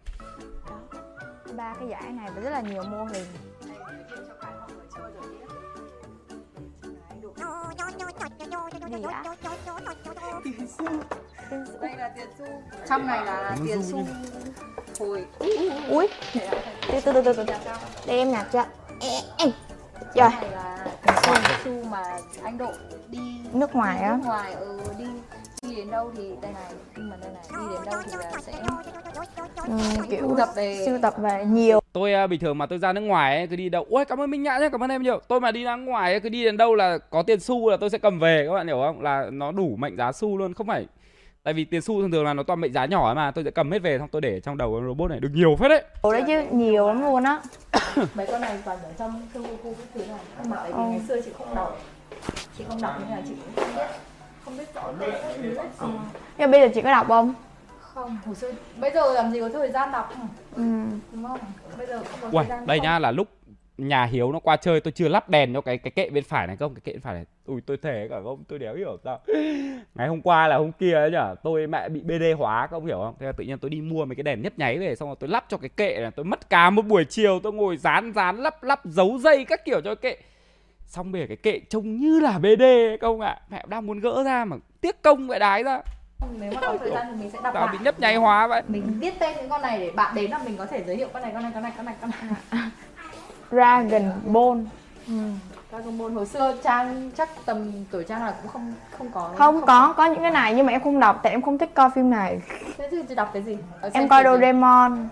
Ba 1.56 1.74
cái 1.74 1.88
giải 1.88 2.12
này 2.12 2.28
và 2.34 2.42
rất 2.42 2.50
là 2.50 2.60
nhiều 2.60 2.82
mô 2.90 3.04
hình. 3.04 3.24
Gì 8.40 9.02
ạ? 9.10 9.22
Tiền 10.44 10.68
xu. 10.78 10.84
đây 11.80 11.96
là 11.96 12.08
tiền 12.16 12.26
xu 12.38 12.44
trong 12.88 13.06
này 13.06 13.24
là 13.26 13.56
tiền 13.66 13.82
xu 13.82 13.98
hồi 15.00 15.26
Ui 15.88 16.08
Từ 16.92 17.00
từ 17.04 17.12
từ 17.12 17.22
từ 17.22 17.32
từ 17.32 17.44
Đây 18.06 18.18
em 18.18 18.30
nhặt 18.30 18.46
cho 18.52 18.64
Ê, 19.00 19.22
ê. 19.38 19.52
Rồi 20.14 20.30
này 20.30 20.50
là 20.50 20.86
tiền 21.02 21.56
xu 21.64 21.88
mà 21.90 22.02
anh 22.42 22.58
độ 22.58 22.72
đi 23.08 23.18
Nước 23.52 23.74
ngoài 23.74 23.98
á 23.98 24.12
nước 24.16 24.26
ngoài 24.26 24.52
ừ, 24.52 24.80
đi 25.76 25.82
đến 25.82 25.90
đâu 25.90 26.10
thì 26.16 26.22
đây 26.42 26.52
này 26.52 26.62
nhưng 26.96 27.10
mà 27.10 27.16
đây 27.20 27.30
này 27.34 27.42
đi 27.50 27.74
đến 27.74 27.80
đâu 27.90 28.00
thì 28.04 28.12
là 28.18 28.40
sẽ 28.40 28.52
Ừ, 29.68 29.72
kiểu 30.10 30.20
Sưu 30.20 30.36
tập 30.38 30.48
về- 30.56 30.82
sưu 30.86 30.98
tập 31.02 31.14
về 31.18 31.44
nhiều. 31.44 31.80
Tôi 31.92 32.12
à, 32.14 32.26
bình 32.26 32.40
thường 32.40 32.58
mà 32.58 32.66
tôi 32.66 32.78
ra 32.78 32.92
nước 32.92 33.00
ngoài 33.00 33.36
ấy, 33.36 33.46
cứ 33.46 33.56
đi 33.56 33.68
đâu 33.68 33.86
ôi 33.90 34.04
cảm 34.04 34.20
ơn 34.20 34.30
minh 34.30 34.42
nhã 34.42 34.58
nhé 34.58 34.68
cảm 34.72 34.82
ơn 34.82 34.90
em 34.90 35.02
nhiều. 35.02 35.20
Tôi 35.28 35.40
mà 35.40 35.50
đi 35.50 35.64
ra 35.64 35.76
nước 35.76 35.84
ngoài 35.84 36.12
ấy, 36.12 36.20
cứ 36.20 36.28
đi 36.28 36.44
đến 36.44 36.56
đâu 36.56 36.74
là 36.74 36.98
có 36.98 37.22
tiền 37.22 37.40
xu 37.40 37.70
là 37.70 37.76
tôi 37.76 37.90
sẽ 37.90 37.98
cầm 37.98 38.18
về 38.18 38.44
các 38.48 38.52
bạn 38.54 38.66
hiểu 38.66 38.76
không? 38.86 39.00
Là 39.02 39.26
nó 39.32 39.52
đủ 39.52 39.74
mệnh 39.78 39.96
giá 39.96 40.12
xu 40.12 40.38
luôn 40.38 40.54
không 40.54 40.66
phải 40.66 40.86
tại 41.42 41.54
vì 41.54 41.64
tiền 41.64 41.82
xu 41.82 42.00
thường 42.00 42.10
thường 42.10 42.24
là 42.24 42.34
nó 42.34 42.42
toàn 42.42 42.60
mệnh 42.60 42.72
giá 42.72 42.86
nhỏ 42.86 43.06
ấy 43.06 43.14
mà 43.14 43.30
tôi 43.30 43.44
sẽ 43.44 43.50
cầm 43.50 43.70
hết 43.72 43.82
về 43.82 43.98
xong 43.98 44.08
tôi 44.12 44.20
để 44.20 44.40
trong 44.40 44.56
đầu 44.56 44.72
con 44.72 44.86
robot 44.88 45.10
này 45.10 45.20
được 45.20 45.30
nhiều 45.34 45.56
phết 45.56 45.68
đấy. 45.70 45.82
Ủa 46.02 46.12
đấy 46.12 46.22
chứ 46.26 46.42
nhiều 46.52 46.86
lắm 46.86 47.02
luôn 47.02 47.24
á. 47.24 47.40
Mấy 48.14 48.26
con 48.26 48.40
này 48.40 48.58
toàn 48.64 48.78
ở 48.82 48.90
trong 48.98 49.22
khu 49.34 49.42
khu 49.62 49.74
các 49.78 49.86
thứ 49.94 50.00
này. 50.06 50.18
Nhưng 50.42 50.50
mà 50.50 50.56
tại 50.56 50.72
vì 50.72 50.78
Ờ. 50.78 50.84
ngày 50.88 51.00
xưa 51.08 51.20
chị 51.20 51.30
không 51.38 51.54
đọc. 51.54 51.78
Chị 52.58 52.64
không 52.68 52.82
đọc 52.82 52.94
nên 53.00 53.10
là 53.10 53.22
chị 53.28 53.34
cũng 53.34 53.64
không 53.64 53.74
biết 53.76 53.82
không 54.46 54.58
biết 54.58 54.74
rõ 54.74 54.82
tên 55.00 55.10
các 55.10 55.32
thứ 55.42 55.54
ấy. 55.56 55.68
nhưng 56.38 56.50
bây 56.50 56.60
giờ 56.60 56.68
chị 56.74 56.82
có 56.82 56.90
đọc 56.90 57.06
không? 57.08 57.34
Không 57.80 58.18
hồi 58.26 58.34
xưa 58.34 58.52
bây 58.80 58.90
giờ 58.90 59.12
làm 59.12 59.32
gì 59.32 59.40
có 59.40 59.48
thời 59.48 59.70
gian 59.70 59.92
đọc 59.92 60.12
ừ. 60.56 60.62
đúng 61.12 61.24
không? 61.24 61.40
Bây 61.78 61.86
giờ 61.86 61.98
không 62.10 62.20
có 62.20 62.38
Uầy, 62.38 62.46
thời 62.46 62.56
gian 62.56 62.66
đây 62.66 62.78
không. 62.78 62.84
nhá 62.84 62.98
là 62.98 63.10
lúc 63.10 63.28
nhà 63.78 64.04
Hiếu 64.04 64.32
nó 64.32 64.38
qua 64.38 64.56
chơi 64.56 64.80
tôi 64.80 64.92
chưa 64.92 65.08
lắp 65.08 65.28
đèn 65.28 65.54
cho 65.54 65.60
cái 65.60 65.78
cái 65.78 65.90
kệ 65.90 66.10
bên 66.10 66.24
phải 66.24 66.46
này 66.46 66.56
không? 66.56 66.74
Cái 66.74 66.80
kệ 66.84 66.92
bên 66.92 67.00
phải 67.00 67.14
này. 67.14 67.24
Ui 67.46 67.60
tôi 67.60 67.76
thề 67.76 68.06
cả 68.10 68.16
không? 68.24 68.44
Tôi 68.48 68.58
đéo 68.58 68.74
hiểu 68.74 68.96
sao? 69.04 69.20
Ngày 69.94 70.08
hôm 70.08 70.22
qua 70.22 70.48
là 70.48 70.56
hôm 70.56 70.72
kia 70.72 70.94
ấy 70.94 71.10
nhở? 71.10 71.34
Tôi 71.42 71.66
mẹ 71.66 71.88
bị 71.88 72.00
bd 72.00 72.22
hóa 72.38 72.66
các 72.66 72.76
ông 72.76 72.86
hiểu 72.86 72.98
không? 72.98 73.14
Thế 73.20 73.26
là 73.26 73.32
tự 73.32 73.44
nhiên 73.44 73.58
tôi 73.58 73.70
đi 73.70 73.80
mua 73.80 74.04
mấy 74.04 74.16
cái 74.16 74.22
đèn 74.22 74.42
nhấp 74.42 74.58
nháy 74.58 74.78
về 74.78 74.94
xong 74.94 75.08
rồi 75.08 75.16
tôi 75.20 75.28
lắp 75.28 75.44
cho 75.48 75.56
cái 75.56 75.68
kệ 75.68 75.98
này. 76.00 76.10
Tôi 76.10 76.24
mất 76.24 76.50
cả 76.50 76.70
một 76.70 76.82
buổi 76.82 77.04
chiều 77.04 77.40
tôi 77.42 77.52
ngồi 77.52 77.76
dán 77.76 78.12
dán 78.12 78.36
lắp 78.36 78.62
lắp 78.62 78.80
giấu 78.84 79.18
dây 79.18 79.44
các 79.44 79.64
kiểu 79.64 79.80
cho 79.80 79.94
cái 79.94 80.12
kệ 80.12 80.22
xong 80.86 81.12
bây 81.12 81.20
giờ 81.22 81.26
cái 81.28 81.36
kệ 81.36 81.60
trông 81.70 81.96
như 81.96 82.20
là 82.20 82.38
bd 82.38 82.62
ấy, 82.62 82.98
không 83.00 83.20
ạ. 83.20 83.38
Mẹ 83.50 83.64
đang 83.68 83.86
muốn 83.86 84.00
gỡ 84.00 84.22
ra 84.24 84.44
mà 84.44 84.56
tiếc 84.80 85.02
công 85.02 85.28
vậy 85.28 85.38
đái 85.38 85.62
ra. 85.62 85.80
Nếu 86.38 86.52
mà 86.54 86.60
có 86.60 86.76
thời 86.80 86.90
gian 86.90 87.06
thì 87.10 87.20
mình 87.20 87.30
sẽ 87.30 87.38
đọc 87.42 87.54
tao 87.54 87.66
lại. 87.66 87.72
bị 87.72 87.84
nhấp 87.84 88.00
nháy 88.00 88.16
hóa 88.16 88.46
vậy. 88.46 88.62
Mình 88.68 88.98
viết 89.00 89.18
tên 89.18 89.36
những 89.36 89.48
con 89.48 89.62
này 89.62 89.78
để 89.78 89.90
bạn 89.90 90.14
đến 90.14 90.30
là 90.30 90.38
mình 90.44 90.56
có 90.56 90.66
thể 90.66 90.82
giới 90.86 90.96
thiệu 90.96 91.08
con 91.12 91.22
này 91.22 91.30
con 91.34 91.42
này 91.42 91.52
con 91.54 91.62
này 91.62 91.72
con 91.76 91.86
này 91.86 91.94
con 92.00 92.10
này. 92.10 92.70
Dragon 93.50 94.12
Ball. 94.24 94.60
Ừ. 95.06 95.12
Dragon 95.70 95.98
Ball 95.98 96.14
hồi 96.14 96.26
xưa 96.26 96.54
trang 96.64 97.10
chắc 97.16 97.28
tầm 97.46 97.72
tuổi 97.90 98.04
trang 98.04 98.24
là 98.24 98.34
cũng 98.42 98.50
không 98.52 98.74
không 98.98 99.10
có. 99.14 99.30
Không 99.36 99.66
có 99.66 99.94
có 99.96 100.06
những 100.06 100.22
cái 100.22 100.30
này 100.30 100.54
nhưng 100.54 100.66
mà 100.66 100.72
em 100.72 100.80
không 100.80 101.00
đọc 101.00 101.20
tại 101.22 101.32
em 101.32 101.42
không 101.42 101.58
thích 101.58 101.74
coi 101.74 101.90
phim 101.94 102.10
này. 102.10 102.40
Thế 102.78 102.88
thì 102.90 102.96
chị 103.08 103.14
đọc 103.14 103.30
cái 103.32 103.42
gì? 103.42 103.56
Ở 103.80 103.90
em 103.94 104.08
coi? 104.08 104.24
Doraemon. 104.24 105.08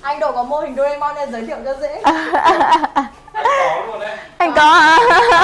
Anh 0.00 0.20
độ 0.20 0.32
có 0.32 0.44
mô 0.44 0.60
hình 0.60 0.76
Doraemon 0.76 1.14
nên 1.14 1.32
giới 1.32 1.46
thiệu 1.46 1.56
cho 1.64 1.74
dễ 1.74 2.02
anh 4.56 4.56
có 4.56 5.42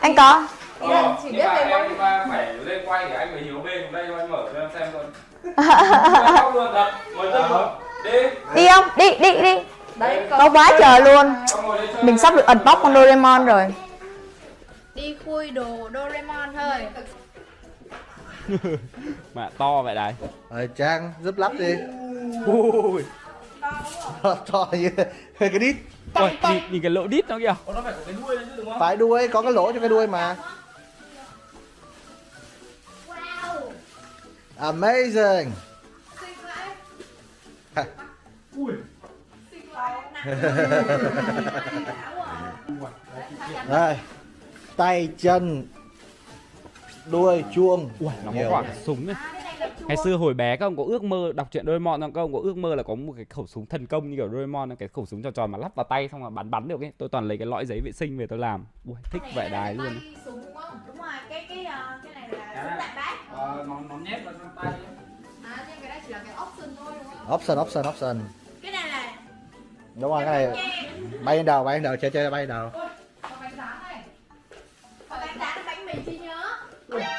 anh 0.00 0.14
có. 0.14 0.46
Ý 0.80 0.88
là 0.88 1.16
chỉ 1.22 1.32
biết 1.32 1.46
về 1.56 1.64
môn 1.70 1.98
phải 2.28 2.54
lên 2.64 2.82
quay 2.86 3.08
để 3.08 3.16
anh 3.16 3.32
mới 3.32 3.42
hiếu 3.42 3.60
bên. 3.64 3.92
Đây 3.92 4.06
cho 4.08 4.16
anh 4.16 4.30
mở 4.30 4.48
cho 4.54 4.60
em 4.60 4.70
xem 4.74 4.88
luôn 4.92 5.04
Khóc 6.36 6.54
luôn 6.54 6.68
thật. 6.74 6.92
Ngồi 7.16 7.30
chân 7.32 7.50
luôn 7.50 7.68
đi. 8.04 8.18
Đi 8.54 8.68
không? 8.68 8.84
Đi 8.96 9.10
đi 9.18 9.42
đi. 9.42 9.58
Đấy 9.96 10.26
có 10.30 10.50
quá 10.50 10.72
trời 10.78 11.00
luôn. 11.00 11.34
mình 12.02 12.18
sắp 12.18 12.34
được 12.34 12.46
unbox 12.46 12.78
con 12.82 12.94
Doraemon 12.94 13.46
rồi. 13.46 13.74
Đi 14.94 15.16
khui 15.24 15.50
đồ 15.50 15.88
Doraemon 15.94 16.54
thôi. 16.54 16.86
Mà 19.34 19.48
to 19.58 19.82
vậy 19.82 19.94
đấy. 19.94 20.12
Rồi 20.50 20.68
Trang 20.76 21.12
giúp 21.22 21.38
lắp 21.38 21.52
đi. 21.58 21.74
Ui 22.46 23.02
To 24.22 24.68
như 24.72 24.90
cái 25.38 25.48
đít. 25.48 25.76
Ôi, 26.14 26.38
nhìn, 26.42 26.62
nhìn 26.70 26.82
cái 26.82 26.90
lỗ 26.90 27.06
đít 27.06 27.28
nó 27.28 27.38
kìa. 27.38 27.54
Phải 28.80 28.96
đuôi, 28.96 29.28
có 29.28 29.42
cái 29.42 29.52
lỗ 29.52 29.72
cho 29.72 29.80
cái 29.80 29.88
đuôi 29.88 30.06
mà. 30.06 30.36
Amazing. 34.60 35.50
Đây. 43.68 43.96
Tay, 44.76 45.08
chân 45.18 45.66
Đuôi, 47.06 47.44
chuông. 47.54 47.90
Ui, 48.00 48.10
nó 48.24 48.32
có 48.32 48.50
quả 48.50 48.64
súng 48.84 49.06
này 49.06 49.16
Ngày 49.88 49.96
xưa 50.04 50.16
hồi 50.16 50.34
bé 50.34 50.56
các 50.56 50.66
ông 50.66 50.76
có 50.76 50.84
ước 50.86 51.02
mơ 51.02 51.32
đọc 51.34 51.48
truyện 51.50 51.66
Doraemon 51.66 52.00
không? 52.00 52.12
Các 52.12 52.20
ông 52.20 52.32
có 52.32 52.38
ước 52.42 52.56
mơ 52.56 52.74
là 52.74 52.82
có 52.82 52.94
một 52.94 53.12
cái 53.16 53.24
khẩu 53.30 53.46
súng 53.46 53.66
thần 53.66 53.86
công 53.86 54.10
như 54.10 54.16
kiểu 54.16 54.28
Doraemon 54.28 54.76
Cái 54.76 54.88
khẩu 54.88 55.06
súng 55.06 55.22
tròn 55.22 55.32
tròn 55.32 55.50
mà 55.50 55.58
lắp 55.58 55.74
vào 55.74 55.84
tay 55.84 56.08
xong 56.12 56.24
là 56.24 56.30
bắn 56.30 56.50
bắn 56.50 56.68
được 56.68 56.80
ấy. 56.80 56.92
Tôi 56.98 57.08
toàn 57.08 57.28
lấy 57.28 57.38
cái 57.38 57.46
lõi 57.46 57.66
giấy 57.66 57.80
vệ 57.84 57.92
sinh 57.92 58.18
về 58.18 58.26
tôi 58.26 58.38
làm. 58.38 58.66
Ui, 58.86 58.96
thích 59.12 59.22
vẻ 59.36 59.48
đài 59.48 59.74
luôn. 59.74 59.86
ấy. 59.86 59.96
súng 60.24 60.44
đúng 60.44 60.54
không? 60.54 60.78
Đúng 60.86 60.96
rồi 60.96 61.12
cái 61.28 61.46
cái 61.48 61.64
ờ, 61.64 62.00
cái 62.04 62.14
này 62.14 62.28
là 62.28 62.62
súng 62.62 62.78
đạn 62.78 62.96
bác 62.96 63.16
Ờ, 63.32 63.64
nó, 63.68 63.80
nó 63.88 63.96
nhét 63.96 64.24
vào 64.24 64.34
trong 64.38 64.50
tay. 64.56 64.72
À 65.44 65.66
nhưng 65.68 65.80
cái 65.80 65.88
này 65.88 66.00
chỉ 66.06 66.12
là 66.12 66.22
cái 66.26 66.34
option 66.46 66.76
thôi 66.76 66.92
đúng 66.98 67.12
không? 67.26 67.34
Option, 67.34 67.58
option, 67.58 67.86
option. 67.88 68.20
Cái 68.62 68.72
này 68.72 68.88
là 68.88 69.16
Đúng 70.00 70.10
rồi, 70.10 70.24
cái 70.24 70.46
này 70.46 70.64
Bay 71.24 71.36
lên 71.36 71.46
đầu, 71.46 71.64
bay 71.64 71.74
lên 71.74 71.82
đầu, 71.82 71.96
chơi 71.96 72.10
chơi 72.10 72.30
bay 72.30 72.42
lên 72.42 72.48
đầu 72.48 72.70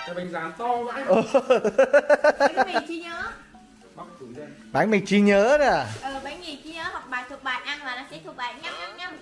Cái 0.07 0.15
bánh 0.15 0.31
rán 0.31 0.51
to 0.57 0.77
vậy 0.83 1.03
bánh 2.39 2.67
mì 2.67 2.73
trí 2.87 3.03
nhớ? 3.03 3.23
Bánh 4.71 4.91
mình 4.91 5.05
trí 5.05 5.21
nhớ 5.21 5.57
nè 5.59 5.85
ờ 6.01 6.21
bánh 6.23 6.41
mì 6.41 6.59
trí 6.63 6.73
nhớ 6.73 6.83
học 6.83 7.03
bài 7.09 7.23
thuộc 7.29 7.43
bài 7.43 7.61
ăn 7.65 7.79
và 7.83 7.95
nó 7.95 8.01
sẽ 8.11 8.19
thuộc 8.25 8.37
bài 8.37 8.55
nhâm 8.63 8.73
nhâm 8.79 8.97
nhâm 8.97 9.13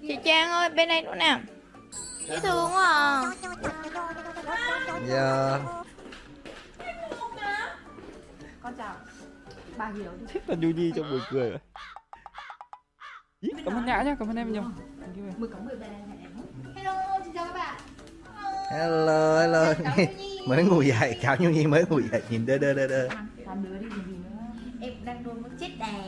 chị 0.02 0.18
Trang 0.24 0.50
ơi 0.50 0.70
bên 0.70 0.88
đây 0.88 1.02
nữa 1.02 1.14
nè 1.14 1.38
dễ 2.28 2.40
thương 2.40 2.70
quá 2.72 2.84
à. 2.92 3.22
Dạ. 5.08 5.58
Con 8.62 8.74
chào. 8.78 8.94
Bà 9.76 9.86
hiểu. 9.86 10.10
Thích 10.28 10.42
là 10.46 10.54
Nhu 10.54 10.68
Nhi 10.68 10.92
trong 10.96 11.10
buổi 11.10 11.20
cười. 11.30 11.50
Vậy 13.42 13.50
Cảm 13.64 13.74
ơn 13.74 13.86
Nhã 13.86 14.02
nhá, 14.02 14.16
cảm 14.18 14.30
ơn 14.30 14.36
em 14.36 14.52
nhiều. 14.52 14.62
Mười 15.36 15.48
cống 15.48 15.66
mười 15.66 15.76
ba 15.76 15.86
Hello, 18.72 19.40
hello. 19.40 19.74
Mới 20.48 20.64
ngủ 20.64 20.82
dậy, 20.82 21.18
chào 21.22 21.36
Nhu 21.38 21.50
Nhi 21.50 21.66
mới 21.66 21.84
ngủ 21.90 22.00
dậy 22.00 22.22
Nhìn 22.30 22.46
đơ 22.46 22.58
đơ 22.58 22.74
đơ 22.74 22.86
đơ. 22.86 23.08
Làm 23.46 23.64
đứa 23.64 23.78
đi 23.78 23.86
làm 23.86 24.04
gì 24.06 24.12
nữa? 24.12 24.46
Em 24.80 24.92
đang 25.04 25.24
đôn 25.24 25.42
muốn 25.42 25.50
chết 25.60 25.70
đẻ. 25.78 26.02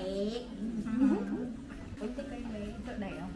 Có 2.00 2.06
thích 2.16 2.26
cái 2.30 2.40
mấy 2.52 2.62
sợ 2.86 2.92
đẻ 2.98 3.10
không? 3.20 3.30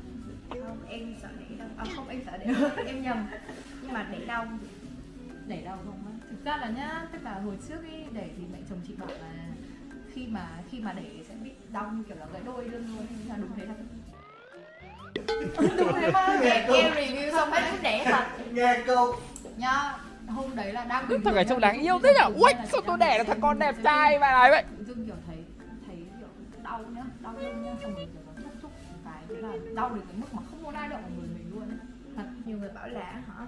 Không 0.66 0.78
em 0.88 1.14
sợ 1.22 1.28
đẻ 1.38 1.64
à 1.76 1.84
không 1.96 2.08
em 2.08 2.20
sợ 2.26 2.36
đẻ 2.36 2.54
em 2.86 3.02
nhầm. 3.02 3.26
Nhưng 3.82 3.92
mà 3.92 4.08
đẻ 4.12 4.18
đau. 4.26 4.48
Đẻ 5.46 5.62
đau 5.64 5.78
không 5.84 6.02
á? 6.06 6.26
Thực 6.30 6.44
ra 6.44 6.56
là 6.56 6.68
nhá 6.68 7.06
tức 7.12 7.22
là 7.22 7.34
hồi 7.34 7.54
trước 7.68 7.78
ấy 7.92 8.04
để 8.12 8.28
thì 8.36 8.42
mẹ 8.52 8.58
chồng 8.70 8.78
chị 8.88 8.94
bảo 8.98 9.08
là 9.08 9.32
khi 10.14 10.26
mà 10.26 10.48
khi 10.70 10.80
mà 10.80 10.92
để 10.92 11.02
sẽ 11.28 11.34
bị 11.44 11.50
đau 11.72 11.92
như 11.96 12.02
kiểu 12.08 12.16
là 12.16 12.26
gãy 12.32 12.42
đôi 12.44 12.64
luôn 12.64 12.82
luôn 12.96 13.06
nhưng 13.18 13.28
mà 13.28 13.36
đúng 13.36 13.50
thế 13.56 13.66
thật 13.66 13.74
đúng 15.78 15.92
thế 15.94 16.10
mà. 16.10 16.26
Em 16.42 16.72
em 16.72 16.92
review 16.92 17.30
xong 17.32 17.50
mấy 17.50 17.60
đứa 17.60 17.82
đẻ 17.82 18.04
thật 18.04 18.24
Nghe 18.52 18.82
câu. 18.86 19.16
Nhá 19.56 19.94
hôm 20.28 20.56
đấy 20.56 20.72
là 20.72 20.84
đang 20.84 21.08
bình 21.08 21.20
Thằng 21.24 21.34
này 21.34 21.44
thường 21.44 21.50
trông 21.50 21.60
đáng 21.60 21.80
yêu 21.80 21.98
thế 22.02 22.14
nhở? 22.14 22.24
Ui, 22.24 22.52
sao 22.72 22.80
tôi 22.86 22.98
đẻ 22.98 23.18
là 23.18 23.24
thằng 23.24 23.40
con 23.40 23.58
đẹp 23.58 23.74
trai 23.84 24.18
vậy 24.18 24.30
này 24.30 24.50
vậy? 24.50 24.64
Dưng 24.86 25.06
kiểu 25.06 25.14
thấy 25.26 25.36
thấy 25.86 25.96
kiểu 26.18 26.28
đau 26.62 26.78
nhá 26.78 27.02
đau 27.22 27.34
lưng 27.38 27.62
nhá 27.62 27.72
xong 27.82 27.94
rồi 27.94 28.08
kiểu 28.12 28.22
thúc 28.44 28.52
thúc 28.62 28.70
cái 29.04 29.22
thế 29.28 29.34
là 29.34 29.48
đau 29.74 29.94
đến 29.94 30.02
cái 30.08 30.16
mức 30.16 30.26
mà 30.34 30.42
không 30.50 30.62
muốn 30.62 30.74
ai 30.74 30.88
động 30.88 31.02
vào 31.02 31.10
người 31.18 31.28
mình 31.28 31.50
luôn 31.54 31.68
ấy. 31.68 31.78
thật 32.16 32.22
nhiều 32.44 32.58
người 32.58 32.70
bảo 32.74 32.88
là 32.88 33.12
hả 33.28 33.46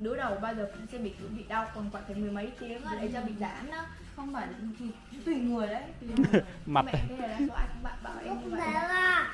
đứa 0.00 0.16
đầu 0.16 0.38
bao 0.42 0.54
giờ 0.54 0.70
cũng 0.74 0.86
sẽ 0.92 0.98
bị 0.98 1.12
bị 1.36 1.44
đau 1.48 1.66
còn 1.74 1.90
khoảng 1.92 2.04
phải 2.06 2.16
mười 2.16 2.30
mấy 2.30 2.52
tiếng 2.60 2.84
á 2.84 2.96
để 3.00 3.10
cho 3.12 3.20
bị 3.20 3.32
giãn 3.40 3.70
á. 3.70 3.86
Không 4.16 4.32
phải 4.32 4.48
thì 4.78 4.86
tùy 5.24 5.34
người 5.34 5.66
đấy 5.66 5.82
tùy 6.00 6.10
người. 6.16 6.42
Mặt 6.66 6.82
mẹ 6.82 6.92
cái 7.08 7.18
này 7.18 7.28
là 7.28 7.38
số 7.38 7.54
ai 7.54 7.66
cũng 7.72 7.82
bạn 7.82 7.94
bảo 8.02 8.14
em 8.24 8.36
như 8.44 8.50
vậy. 8.50 8.60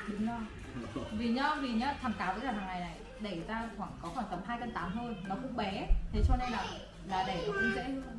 Đúng 0.07 0.27
rồi. 0.27 1.05
Vì 1.11 1.29
nhá 1.29 1.55
vì 1.61 1.69
nhá 1.69 1.95
thằng 2.01 2.13
cáo 2.19 2.33
với 2.33 2.41
cả 2.41 2.51
thằng 2.51 2.67
này 2.67 2.79
này 2.79 2.95
đẩy 3.21 3.43
ra 3.47 3.69
khoảng 3.77 3.91
có 4.01 4.09
khoảng 4.09 4.27
tầm 4.29 4.39
2 4.45 4.59
cân 4.59 4.71
8 4.71 4.91
thôi 4.95 5.15
nó 5.27 5.35
cũng 5.35 5.57
bé. 5.57 5.87
Thế 6.11 6.21
cho 6.27 6.37
nên 6.37 6.51
là 6.51 6.65
là 7.07 7.23
đẩy 7.27 7.37
nó 7.47 7.53
cũng 7.53 7.71
dễ 7.75 7.83
hơn. 7.83 8.17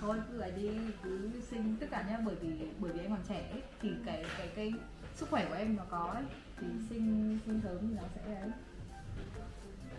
Thôi 0.00 0.16
cứ 0.32 0.40
ấy 0.40 0.50
đi 0.50 0.70
cứ 1.02 1.30
sinh 1.50 1.76
tất 1.80 1.86
cả 1.90 2.04
nhá 2.10 2.18
bởi 2.24 2.34
vì 2.34 2.68
bởi 2.78 2.92
vì 2.92 3.00
em 3.00 3.10
còn 3.10 3.20
trẻ 3.28 3.48
ấy, 3.52 3.62
thì 3.82 3.90
cái 4.06 4.24
cái 4.38 4.48
cái 4.56 4.72
sức 5.14 5.30
khỏe 5.30 5.46
của 5.48 5.54
em 5.54 5.76
nó 5.76 5.82
có 5.90 6.12
ấy, 6.14 6.24
thì 6.60 6.66
sinh 6.90 7.38
sinh 7.46 7.60
sớm 7.64 7.78
thì 7.80 7.94
nó 7.96 8.02
sẽ 8.14 8.34
ấy. 8.34 8.50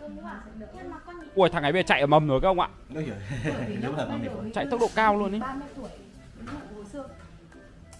Nó 0.00 0.40
sẽ 0.44 0.50
đỡ 0.58 0.66
Ui, 1.34 1.48
thằng 1.48 1.62
ấy 1.62 1.72
bây 1.72 1.82
giờ 1.82 1.86
chạy 1.86 2.00
ở 2.00 2.06
mầm 2.06 2.28
rồi 2.28 2.40
các 2.40 2.48
ông 2.48 2.60
ạ. 2.60 2.68
Bây 2.88 3.04
giờ 3.04 3.14
ví 3.68 3.76
Chạy 4.54 4.66
tốc 4.70 4.80
độ 4.80 4.88
cao 4.94 5.18
luôn 5.18 5.34
ấy. 5.34 5.40
30 5.40 5.68
tuổi 5.76 5.90
hồi 6.74 6.84
xưa 6.92 7.08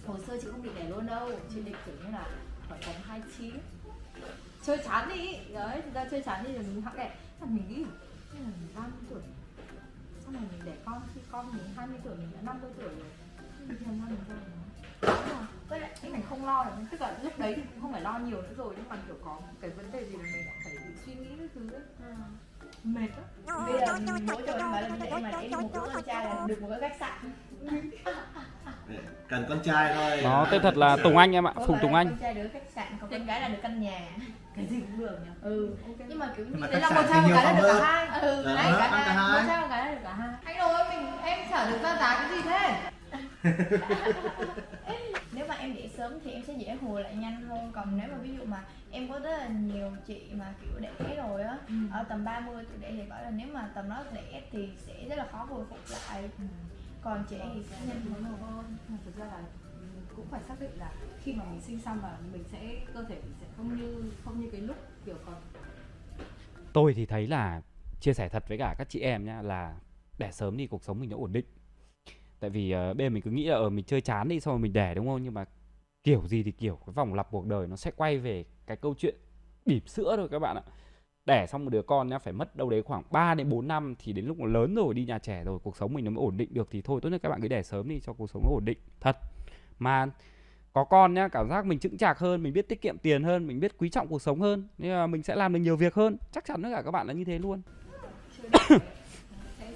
hồi 0.07 0.19
xưa 0.27 0.37
chị 0.41 0.47
không 0.51 0.63
định 0.63 0.75
đẻ 0.75 0.89
luôn 0.89 1.07
đâu. 1.07 1.31
Chị 1.53 1.61
định 1.61 1.75
kiểu 1.85 1.95
như 2.05 2.11
là 2.11 2.25
khoảng 2.67 2.81
tầm 2.85 2.95
29 3.03 3.51
chơi 4.63 4.77
chán 4.77 5.09
đi. 5.09 5.37
Đấy 5.53 5.81
thực 5.81 5.93
ra 5.93 6.05
chơi 6.11 6.21
chán 6.21 6.43
đi 6.43 6.53
rồi 6.53 6.63
mình 6.63 6.81
hẵng 6.81 6.97
đẻ 6.97 7.15
là 7.41 7.47
mình 7.49 7.63
nghĩ 7.69 7.75
như 7.75 7.85
là 8.33 8.49
mình 8.59 8.67
30 8.75 8.91
tuổi. 9.09 9.21
Xong 10.25 10.33
rồi 10.33 10.43
mình 10.51 10.61
đẻ 10.65 10.73
con 10.85 11.01
khi 11.15 11.21
con 11.31 11.51
mình 11.51 11.63
20 11.75 11.97
tuổi 12.03 12.15
mình 12.15 12.31
đã 12.33 12.39
50 12.43 12.71
tuổi 12.77 12.89
rồi. 12.89 13.05
Mình 13.67 13.77
làm 13.85 13.99
sao 13.99 14.09
mình 14.09 14.23
ra 14.27 14.35
nó 14.45 15.39
với 15.69 15.79
lại 15.79 15.91
cái 16.01 16.11
mình 16.11 16.21
không 16.29 16.45
lo 16.45 16.63
được 16.63 16.71
tức 16.91 17.01
là 17.01 17.17
lúc 17.23 17.39
đấy 17.39 17.53
thì 17.55 17.61
cũng 17.61 17.81
không 17.81 17.91
phải 17.91 18.01
lo 18.01 18.19
nhiều 18.19 18.41
nữa 18.41 18.53
rồi 18.57 18.73
nhưng 18.77 18.89
mà 18.89 18.95
kiểu 19.07 19.15
có 19.25 19.39
cái 19.61 19.69
vấn 19.69 19.91
đề 19.91 20.05
gì 20.05 20.17
là 20.17 20.23
mình 20.23 20.45
phải 20.63 20.73
suy 21.05 21.13
nghĩ 21.13 21.29
cái 21.37 21.47
thứ 21.55 21.69
ấy. 21.71 21.81
Mệt 22.83 23.07
lắm. 23.45 23.65
Bây 23.65 23.79
giờ 23.79 23.99
mỗi 24.27 24.43
em 24.45 24.59
bảo 24.59 24.81
là 24.81 24.89
mình 24.89 24.99
để 25.03 25.11
mà 25.11 25.31
để 25.31 25.49
được 25.49 25.61
một 25.61 25.69
đứa 25.73 25.89
con 25.93 26.03
trai 26.03 26.25
là 26.25 26.45
được 26.47 26.61
một 26.61 26.67
cái 26.69 26.89
khách 26.89 26.97
sạn. 26.99 27.31
Cần 29.27 29.45
con 29.49 29.59
trai 29.63 29.95
thôi. 29.95 30.21
Nó 30.23 30.47
tên 30.51 30.61
thật 30.61 30.77
là 30.77 30.97
Tùng 31.03 31.17
Anh 31.17 31.31
em 31.31 31.47
ạ, 31.47 31.53
Phùng 31.67 31.77
Tùng 31.81 31.93
Anh. 31.93 32.09
con 32.09 32.17
trai 32.17 32.33
được 32.33 32.49
khách 32.53 32.69
sạn 32.75 32.93
còn 33.01 33.09
con 33.09 33.25
gái 33.25 33.41
là 33.41 33.47
được 33.47 33.59
căn 33.61 33.81
nhà 33.81 34.09
cái 34.59 34.67
gì 34.67 34.81
cũng 34.81 34.99
được 34.99 35.17
nhỉ? 35.23 35.29
Ừ. 35.41 35.75
Ok. 35.87 35.95
Nhưng 36.07 36.19
mà 36.19 36.33
kiểu 36.37 36.45
như 36.45 36.51
Nhưng 36.51 36.61
mà 36.61 36.67
đấy 36.67 36.81
là 36.81 36.89
một 36.89 37.01
thì 37.07 37.21
một 37.21 37.27
gái 37.35 37.43
là 37.45 37.53
được 37.61 37.67
cả 37.79 37.85
hai. 37.85 38.21
Ừ 38.21 38.43
đấy 38.45 38.55
cả 38.79 38.85
ăn 38.87 39.01
cả 39.05 39.13
hai. 39.13 39.41
một 39.41 39.47
trai 39.47 39.61
một 39.61 39.67
gái 39.69 39.85
là 39.85 39.91
được 39.95 40.01
cả 40.03 40.13
hai. 40.13 40.29
Anh 40.43 40.57
ơi 40.57 40.85
mình 40.89 41.07
em 41.23 41.39
chả 41.49 41.69
được 41.69 41.77
ra 41.83 41.95
giá 41.95 42.27
cái 42.29 42.37
gì 42.37 42.43
thế. 42.43 42.91
Nếu 45.31 45.45
mà 45.47 45.55
em 45.55 45.75
để 45.75 45.89
sớm 45.97 46.13
thì 46.23 46.31
em 46.31 46.43
sẽ 46.47 46.53
dễ 46.53 46.75
hồi 46.81 47.03
lại 47.03 47.15
nhanh 47.15 47.41
hơn. 47.41 47.71
Còn 47.75 47.97
nếu 47.97 48.07
mà 48.11 48.17
ví 48.17 48.29
dụ 48.37 48.45
mà 48.45 48.63
em 48.91 49.09
có 49.09 49.19
rất 49.19 49.37
là 49.37 49.47
nhiều 49.47 49.91
chị 50.07 50.21
mà 50.33 50.45
kiểu 50.61 50.79
đẻ 50.79 51.15
rồi 51.15 51.43
á 51.43 51.57
Ừ. 51.67 51.73
ở 51.91 52.03
tầm 52.09 52.25
30 52.25 52.65
tuổi 52.69 52.77
đẻ 52.81 52.91
thì 52.91 53.01
bảo 53.09 53.21
là 53.23 53.29
nếu 53.29 53.47
mà 53.53 53.69
tầm 53.75 53.89
đó 53.89 54.03
đẻ 54.13 54.41
thì 54.51 54.69
sẽ 54.87 54.93
rất 55.09 55.15
là 55.17 55.25
khó 55.31 55.37
hồi 55.49 55.65
phục 55.69 55.79
lại. 55.91 56.29
Còn 57.01 57.23
chị 57.29 57.35
thì 57.53 57.61
sẽ 57.69 57.75
nhanh 57.87 58.01
hơn. 58.13 58.23
Hơn 58.41 58.75
mà 58.89 58.97
thực 59.05 59.17
ra 59.17 59.25
là 59.25 59.39
cũng 60.19 60.27
phải 60.31 60.43
xác 60.43 60.59
định 60.59 60.71
là 60.77 60.91
khi 61.23 61.33
mà 61.33 61.43
mình 61.51 61.61
sinh 61.61 61.79
xong 61.79 62.01
là 62.01 62.17
mình 62.33 62.43
sẽ 62.51 62.75
cơ 62.93 63.03
thể 63.03 63.15
mình 63.23 63.33
sẽ 63.41 63.47
không 63.57 63.77
như 63.77 64.03
không 64.25 64.41
như 64.41 64.49
cái 64.51 64.61
lúc 64.61 64.77
kiểu 65.05 65.15
còn 65.25 65.35
Tôi 66.73 66.93
thì 66.93 67.05
thấy 67.05 67.27
là 67.27 67.61
chia 67.99 68.13
sẻ 68.13 68.29
thật 68.29 68.43
với 68.47 68.57
cả 68.57 68.75
các 68.77 68.89
chị 68.89 68.99
em 68.99 69.25
nhá 69.25 69.41
là 69.41 69.75
đẻ 70.17 70.31
sớm 70.31 70.57
thì 70.57 70.67
cuộc 70.67 70.83
sống 70.83 70.99
mình 70.99 71.09
nó 71.09 71.17
ổn 71.17 71.33
định. 71.33 71.45
Tại 72.39 72.49
vì 72.49 72.75
uh, 72.75 72.97
bên 72.97 73.13
mình 73.13 73.23
cứ 73.23 73.31
nghĩ 73.31 73.45
là 73.45 73.55
ở 73.55 73.69
mình 73.69 73.85
chơi 73.85 74.01
chán 74.01 74.27
đi 74.27 74.39
xong 74.39 74.53
rồi 74.53 74.59
mình 74.59 74.73
đẻ 74.73 74.93
đúng 74.93 75.07
không? 75.07 75.23
Nhưng 75.23 75.33
mà 75.33 75.45
kiểu 76.03 76.27
gì 76.27 76.43
thì 76.43 76.51
kiểu 76.51 76.75
cái 76.85 76.93
vòng 76.93 77.13
lặp 77.13 77.31
cuộc 77.31 77.45
đời 77.45 77.67
nó 77.67 77.75
sẽ 77.75 77.91
quay 77.91 78.17
về 78.17 78.45
cái 78.67 78.77
câu 78.77 78.95
chuyện 78.97 79.15
bỉm 79.65 79.87
sữa 79.87 80.13
thôi 80.17 80.27
các 80.31 80.39
bạn 80.39 80.55
ạ. 80.55 80.63
Đẻ 81.25 81.45
xong 81.45 81.65
một 81.65 81.69
đứa 81.69 81.81
con 81.81 82.07
nhá 82.07 82.19
phải 82.19 82.33
mất 82.33 82.55
đâu 82.55 82.69
đấy 82.69 82.83
khoảng 82.83 83.03
3 83.11 83.35
đến 83.35 83.49
4 83.49 83.67
năm 83.67 83.95
thì 83.99 84.13
đến 84.13 84.25
lúc 84.25 84.39
nó 84.39 84.45
lớn 84.45 84.75
rồi 84.75 84.93
đi 84.93 85.05
nhà 85.05 85.19
trẻ 85.19 85.43
rồi 85.43 85.59
cuộc 85.59 85.77
sống 85.77 85.93
mình 85.93 86.05
nó 86.05 86.11
mới 86.11 86.21
ổn 86.21 86.37
định 86.37 86.53
được 86.53 86.67
thì 86.71 86.81
thôi 86.81 86.99
tốt 87.03 87.09
nhất 87.09 87.21
các 87.23 87.29
bạn 87.29 87.41
cứ 87.41 87.47
đẻ 87.47 87.63
sớm 87.63 87.89
đi 87.89 87.99
cho 87.99 88.13
cuộc 88.13 88.29
sống 88.29 88.43
nó 88.43 88.49
ổn 88.49 88.65
định 88.65 88.77
thật. 88.99 89.17
Mà 89.79 90.05
có 90.73 90.83
con 90.83 91.13
nhá 91.13 91.27
cảm 91.27 91.49
giác 91.49 91.65
mình 91.65 91.79
chững 91.79 91.97
chạc 91.97 92.19
hơn 92.19 92.43
mình 92.43 92.53
biết 92.53 92.69
tiết 92.69 92.81
kiệm 92.81 92.97
tiền 92.97 93.23
hơn 93.23 93.47
mình 93.47 93.59
biết 93.59 93.77
quý 93.77 93.89
trọng 93.89 94.07
cuộc 94.07 94.21
sống 94.21 94.41
hơn. 94.41 94.67
Nên 94.77 94.91
là 94.91 95.07
mình 95.07 95.23
sẽ 95.23 95.35
làm 95.35 95.53
được 95.53 95.59
nhiều 95.59 95.75
việc 95.75 95.93
hơn. 95.93 96.17
Chắc 96.31 96.45
chắn 96.45 96.63
tất 96.63 96.69
cả 96.75 96.81
các 96.85 96.91
bạn 96.91 97.07
là 97.07 97.13
như 97.13 97.23
thế 97.23 97.39
luôn. 97.39 97.61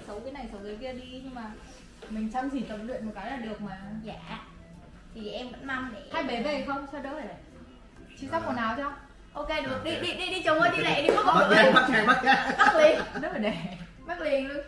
Xấu 0.06 0.20
cái 0.20 0.32
này 0.32 0.48
xấu 0.52 0.60
cái 0.64 0.76
kia 0.80 0.92
đi 0.92 1.20
nhưng 1.24 1.34
mà 1.34 1.52
mình 2.10 2.30
chăm 2.32 2.50
chỉ 2.50 2.60
tập 2.60 2.78
luyện 2.82 3.06
một 3.06 3.12
cái 3.14 3.30
là 3.30 3.36
được 3.36 3.60
mà. 3.60 3.80
Dạ. 4.04 4.48
Thì 5.14 5.30
em 5.30 5.50
vẫn 5.50 5.66
mong 5.66 5.90
để 5.94 6.00
hai 6.12 6.24
bé 6.24 6.42
về 6.42 6.64
không? 6.66 6.86
Cho 6.92 6.98
đỡ 6.98 7.10
này 7.10 7.28
chị 8.20 8.28
sắp 8.30 8.42
quần 8.46 8.56
áo 8.56 8.74
cho 8.76 8.92
ok 9.32 9.48
được. 9.64 9.84
Đi 9.84 9.90
đi 10.02 10.14
đi 10.14 10.30
đi 10.30 10.42
chồng 10.44 10.58
ơi 10.58 10.70
đi 10.76 10.82
lẹ 10.82 11.02
đi 11.02 11.08
mất 11.16 11.48
ngay 11.50 11.72
người 11.90 12.06
bắt 12.06 12.22
bắt 12.58 12.74
liền. 12.76 13.54
Bắt 14.06 14.20
liền 14.20 14.48
luôn 14.48 14.64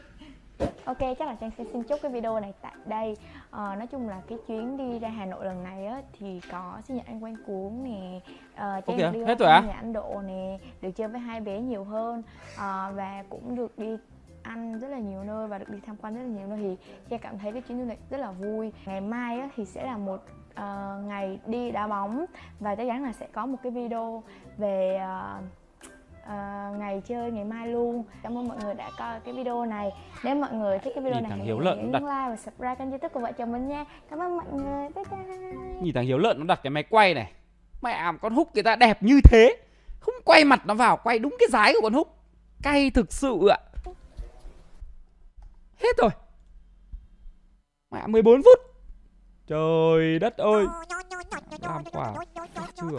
Ok, 0.85 0.99
chắc 1.19 1.21
là 1.29 1.35
Trang 1.41 1.51
sẽ 1.59 1.65
xin 1.73 1.83
chúc 1.83 1.99
cái 2.03 2.13
video 2.13 2.41
này 2.41 2.53
tại 2.63 2.73
đây. 2.85 3.17
Ờ, 3.51 3.75
Nói 3.77 3.87
chung 3.87 4.09
là 4.09 4.21
cái 4.29 4.39
chuyến 4.47 4.77
đi 4.77 4.99
ra 4.99 5.09
Hà 5.09 5.27
Nội 5.27 5.45
lần 5.45 5.63
này 5.63 5.87
á 5.87 6.03
Thì 6.19 6.41
có 6.53 6.79
sinh 6.85 6.97
nhật 6.97 7.07
anh 7.07 7.21
Quang 7.21 7.37
Cuốn 7.47 7.85
nè. 7.85 8.21
Ờ, 8.57 8.81
Trang 8.81 8.97
Ok, 8.97 8.99
được 8.99 9.19
đi 9.19 9.25
hết 9.25 9.39
rồi 9.39 9.49
á? 9.51 9.61
nhà 9.67 9.73
anh 9.73 9.93
Độ 9.93 10.23
nè 10.27 10.59
Được 10.81 10.91
chơi 10.97 11.09
với 11.09 11.21
hai 11.21 11.41
bé 11.41 11.61
nhiều 11.61 11.85
hơn. 11.85 12.23
Ờ, 12.59 12.93
Và 12.97 13.25
cũng 13.29 13.55
được 13.57 13.79
đi 13.79 13.97
ăn 14.43 14.79
rất 14.81 14.89
là 14.89 14.99
nhiều 14.99 15.25
nơi 15.25 15.49
và 15.49 15.59
được 15.59 15.69
đi 15.69 15.79
tham 15.87 15.97
quan 16.03 16.15
rất 16.15 16.21
là 16.23 16.29
nhiều 16.29 16.47
nơi. 16.47 16.59
Thì 16.59 16.77
Trang 17.09 17.21
cảm 17.21 17.39
thấy 17.39 17.53
cái 17.53 17.63
chuyến 17.63 17.79
du 17.79 17.85
lịch 17.85 18.01
rất 18.11 18.19
là 18.19 18.31
vui. 18.31 18.73
Ngày 18.87 19.01
mai 19.01 19.41
á, 19.41 19.49
thì 19.57 19.65
sẽ 19.65 19.87
là 19.87 19.97
một 19.97 20.21
ờ, 20.55 21.01
ngày 21.07 21.39
đi 21.47 21.71
đá 21.71 21.87
bóng. 21.87 22.25
Và 22.61 22.75
chắc 22.75 22.85
chắn 22.87 23.05
là 23.05 23.13
sẽ 23.13 23.27
có 23.33 23.47
một 23.47 23.59
cái 23.63 23.73
video 23.73 24.23
về 24.59 24.97
ờ, 24.97 25.41
ờ, 26.29 26.35
ngày 26.79 27.03
chơi 27.09 27.31
ngày 27.33 27.45
mai 27.45 27.69
luôn. 27.69 28.05
Cảm 28.23 28.39
ơn 28.39 28.49
mọi 28.49 28.57
người 28.65 28.75
đã 28.75 28.91
coi 28.99 29.21
cái 29.21 29.35
video 29.35 29.65
này. 29.65 29.91
Nếu 30.25 30.35
mọi 30.35 30.53
người 30.53 30.79
thích 30.79 30.93
cái 30.95 31.05
video 31.05 31.21
Nhìn 31.21 31.29
này 31.29 31.39
Hiếu 31.39 31.57
nhấn 31.57 31.65
Lợn 31.65 31.93
nó 31.93 31.99
đặt- 31.99 32.03
like 32.03 32.29
và 32.31 32.37
subscribe 32.37 32.75
kênh 32.75 32.91
youtube 32.91 33.09
của 33.09 33.21
vợ 33.21 33.33
chồng 33.33 33.53
mình 33.53 33.69
nha. 33.69 33.85
Cảm 34.11 34.19
ơn 34.19 34.37
mọi 34.37 34.47
người. 34.53 34.89
Bye 34.95 35.05
bye. 35.11 35.53
Nhìn 35.83 35.95
thằng 35.95 36.05
hiếu 36.05 36.19
lợn 36.19 36.39
nó 36.39 36.45
đặt 36.45 36.61
cái 36.63 36.71
máy 36.71 36.83
quay 36.83 37.15
này. 37.15 37.33
Mẹ 37.83 38.13
con 38.21 38.35
húc 38.35 38.55
người 38.55 38.63
ta 38.63 38.77
đẹp 38.77 39.03
như 39.03 39.21
thế. 39.25 39.57
Không 40.01 40.15
quay 40.25 40.45
mặt 40.45 40.63
nó 40.67 40.75
vào 40.75 40.97
quay 41.05 41.19
đúng 41.19 41.37
cái 41.39 41.47
dái 41.51 41.73
của 41.75 41.81
con 41.83 41.93
húc. 41.93 42.09
Cay 42.63 42.91
thực 42.91 43.13
sự 43.13 43.49
ạ. 43.49 43.59
Hết 45.83 45.97
rồi. 45.99 46.11
Mẹ 47.91 48.07
14 48.07 48.43
phút. 48.43 48.59
Trời 49.47 50.19
đất 50.19 50.37
ơi. 50.37 50.67
Làm 51.61 51.85
quả. 51.93 52.15
Trường 52.77 52.99